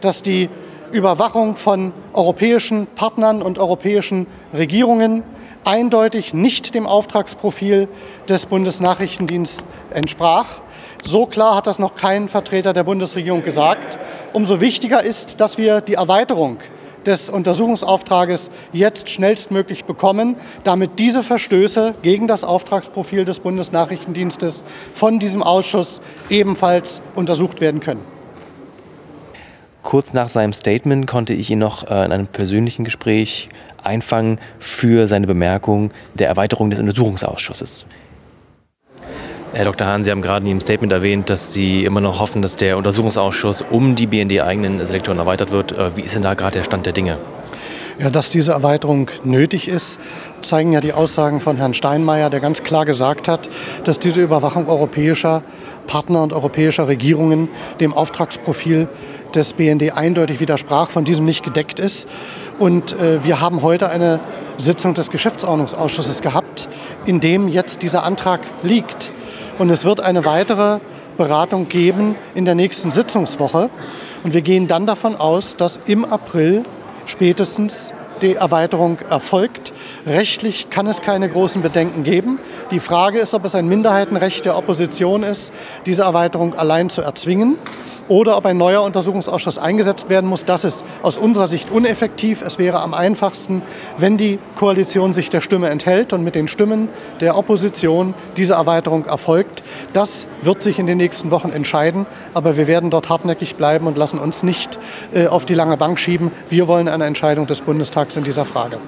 [0.00, 0.48] dass die
[0.92, 5.22] Überwachung von europäischen Partnern und europäischen Regierungen
[5.64, 7.88] eindeutig nicht dem Auftragsprofil
[8.28, 10.60] des Bundesnachrichtendienstes entsprach.
[11.04, 13.98] So klar hat das noch kein Vertreter der Bundesregierung gesagt.
[14.32, 16.58] Umso wichtiger ist, dass wir die Erweiterung
[17.07, 25.42] des Untersuchungsauftrages jetzt schnellstmöglich bekommen, damit diese Verstöße gegen das Auftragsprofil des Bundesnachrichtendienstes von diesem
[25.42, 26.00] Ausschuss
[26.30, 28.00] ebenfalls untersucht werden können.
[29.82, 33.48] Kurz nach seinem Statement konnte ich ihn noch äh, in einem persönlichen Gespräch
[33.82, 37.84] einfangen für seine Bemerkung der Erweiterung des Untersuchungsausschusses.
[39.55, 39.86] Herr Dr.
[39.86, 42.78] Hahn, Sie haben gerade in Ihrem Statement erwähnt, dass Sie immer noch hoffen, dass der
[42.78, 45.72] Untersuchungsausschuss um die BND-eigenen Selektoren erweitert wird.
[45.72, 47.18] Äh, wie ist denn da gerade der Stand der Dinge?
[47.98, 50.00] Ja, dass diese Erweiterung nötig ist,
[50.40, 53.50] zeigen ja die Aussagen von Herrn Steinmeier, der ganz klar gesagt hat,
[53.84, 55.42] dass diese Überwachung europäischer
[55.86, 58.88] Partner und europäischer Regierungen dem Auftragsprofil
[59.34, 62.09] des BND eindeutig widersprach, von diesem nicht gedeckt ist.
[62.59, 64.20] Und äh, wir haben heute eine
[64.57, 66.68] Sitzung des Geschäftsordnungsausschusses gehabt,
[67.05, 69.12] in dem jetzt dieser Antrag liegt.
[69.59, 70.78] Und es wird eine weitere
[71.16, 73.70] Beratung geben in der nächsten Sitzungswoche.
[74.24, 76.64] Und wir gehen dann davon aus, dass im April
[77.07, 77.92] spätestens
[78.22, 79.72] die Erweiterung erfolgt.
[80.07, 82.38] Rechtlich kann es keine großen Bedenken geben.
[82.70, 85.53] Die Frage ist, ob es ein Minderheitenrecht der Opposition ist,
[85.86, 87.59] diese Erweiterung allein zu erzwingen
[88.09, 90.44] oder ob ein neuer Untersuchungsausschuss eingesetzt werden muss.
[90.44, 92.42] Das ist aus unserer Sicht uneffektiv.
[92.42, 93.62] Es wäre am einfachsten,
[93.98, 96.88] wenn die Koalition sich der Stimme enthält und mit den Stimmen
[97.20, 99.62] der Opposition diese Erweiterung erfolgt.
[99.92, 103.98] Das wird sich in den nächsten Wochen entscheiden, aber wir werden dort hartnäckig bleiben und
[103.98, 104.78] lassen uns nicht
[105.14, 106.30] äh, auf die lange Bank schieben.
[106.48, 108.78] Wir wollen eine Entscheidung des Bundestags in dieser Frage.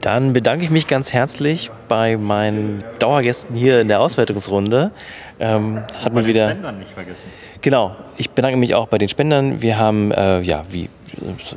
[0.00, 4.92] Dann bedanke ich mich ganz herzlich bei meinen Dauergästen hier in der Auswertungsrunde.
[5.40, 6.50] Ähm, hat man wieder.
[6.50, 7.30] Spendern nicht vergessen.
[7.60, 7.96] Genau.
[8.16, 9.60] Ich bedanke mich auch bei den Spendern.
[9.60, 10.88] Wir haben äh, ja wie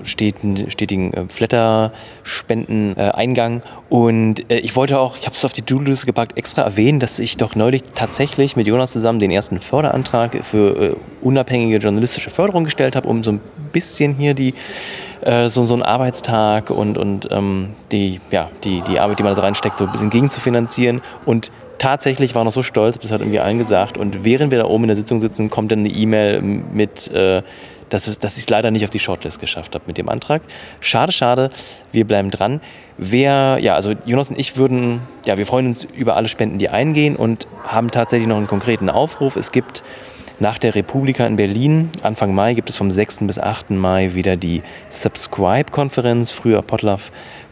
[0.03, 3.59] stetigen, stetigen äh, Flatter-Spenden-Eingang.
[3.59, 6.99] Äh, und äh, ich wollte auch, ich habe es auf die Do-Liste gepackt, extra erwähnen,
[6.99, 12.29] dass ich doch neulich tatsächlich mit Jonas zusammen den ersten Förderantrag für äh, unabhängige journalistische
[12.29, 14.53] Förderung gestellt habe, um so ein bisschen hier die
[15.21, 19.31] äh, so, so einen Arbeitstag und, und ähm, die, ja, die, die Arbeit, die man
[19.31, 21.01] da so reinsteckt, so ein bisschen gegenzufinanzieren.
[21.25, 23.97] Und tatsächlich war noch so stolz, das hat irgendwie allen gesagt.
[23.97, 27.41] Und während wir da oben in der Sitzung sitzen, kommt dann eine E-Mail mit, äh,
[27.89, 30.41] dass, dass ich es leider nicht auf die Shortlist geschafft habe mit dem Antrag.
[30.79, 31.51] Schade, schade.
[31.91, 32.61] Wir bleiben dran.
[32.97, 36.69] Wer, ja, also Jonas und ich würden, ja, wir freuen uns über alle Spenden, die
[36.69, 39.35] eingehen und haben tatsächlich noch einen konkreten Aufruf.
[39.35, 39.83] Es gibt
[40.41, 43.19] nach der Republika in Berlin, Anfang Mai, gibt es vom 6.
[43.27, 43.69] bis 8.
[43.69, 46.99] Mai wieder die Subscribe-Konferenz, früher Potluck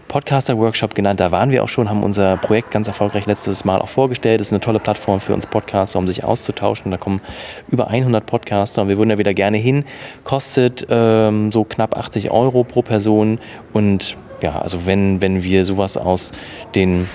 [0.07, 1.19] Podcaster-Workshop genannt.
[1.19, 4.39] Da waren wir auch schon, haben unser Projekt ganz erfolgreich letztes Mal auch vorgestellt.
[4.39, 6.89] Das ist eine tolle Plattform für uns Podcaster, um sich auszutauschen.
[6.89, 7.21] Da kommen
[7.69, 9.85] über 100 Podcaster und wir würden da wieder gerne hin.
[10.23, 13.37] Kostet ähm, so knapp 80 Euro pro Person.
[13.71, 16.31] Und ja, also wenn, wenn wir sowas aus
[16.73, 17.07] den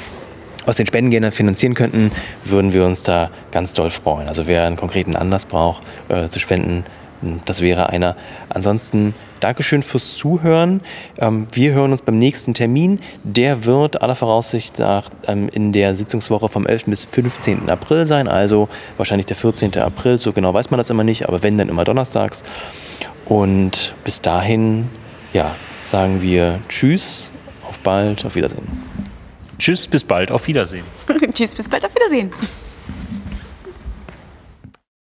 [0.66, 2.10] aus den Spendengeldern finanzieren könnten,
[2.44, 4.28] würden wir uns da ganz doll freuen.
[4.28, 6.84] Also wer einen konkreten Anlass braucht äh, zu spenden,
[7.44, 8.16] das wäre einer.
[8.48, 10.80] Ansonsten Dankeschön fürs Zuhören.
[11.18, 13.00] Ähm, wir hören uns beim nächsten Termin.
[13.24, 16.86] Der wird aller Voraussicht nach ähm, in der Sitzungswoche vom 11.
[16.86, 17.68] bis 15.
[17.68, 19.76] April sein, also wahrscheinlich der 14.
[19.78, 20.18] April.
[20.18, 22.42] So genau weiß man das immer nicht, aber wenn, dann immer donnerstags.
[23.26, 24.88] Und bis dahin,
[25.32, 27.30] ja, sagen wir Tschüss,
[27.68, 28.66] auf bald, auf Wiedersehen.
[29.58, 30.84] Tschüss, bis bald, auf Wiedersehen.
[31.34, 32.30] Tschüss, bis bald, auf Wiedersehen.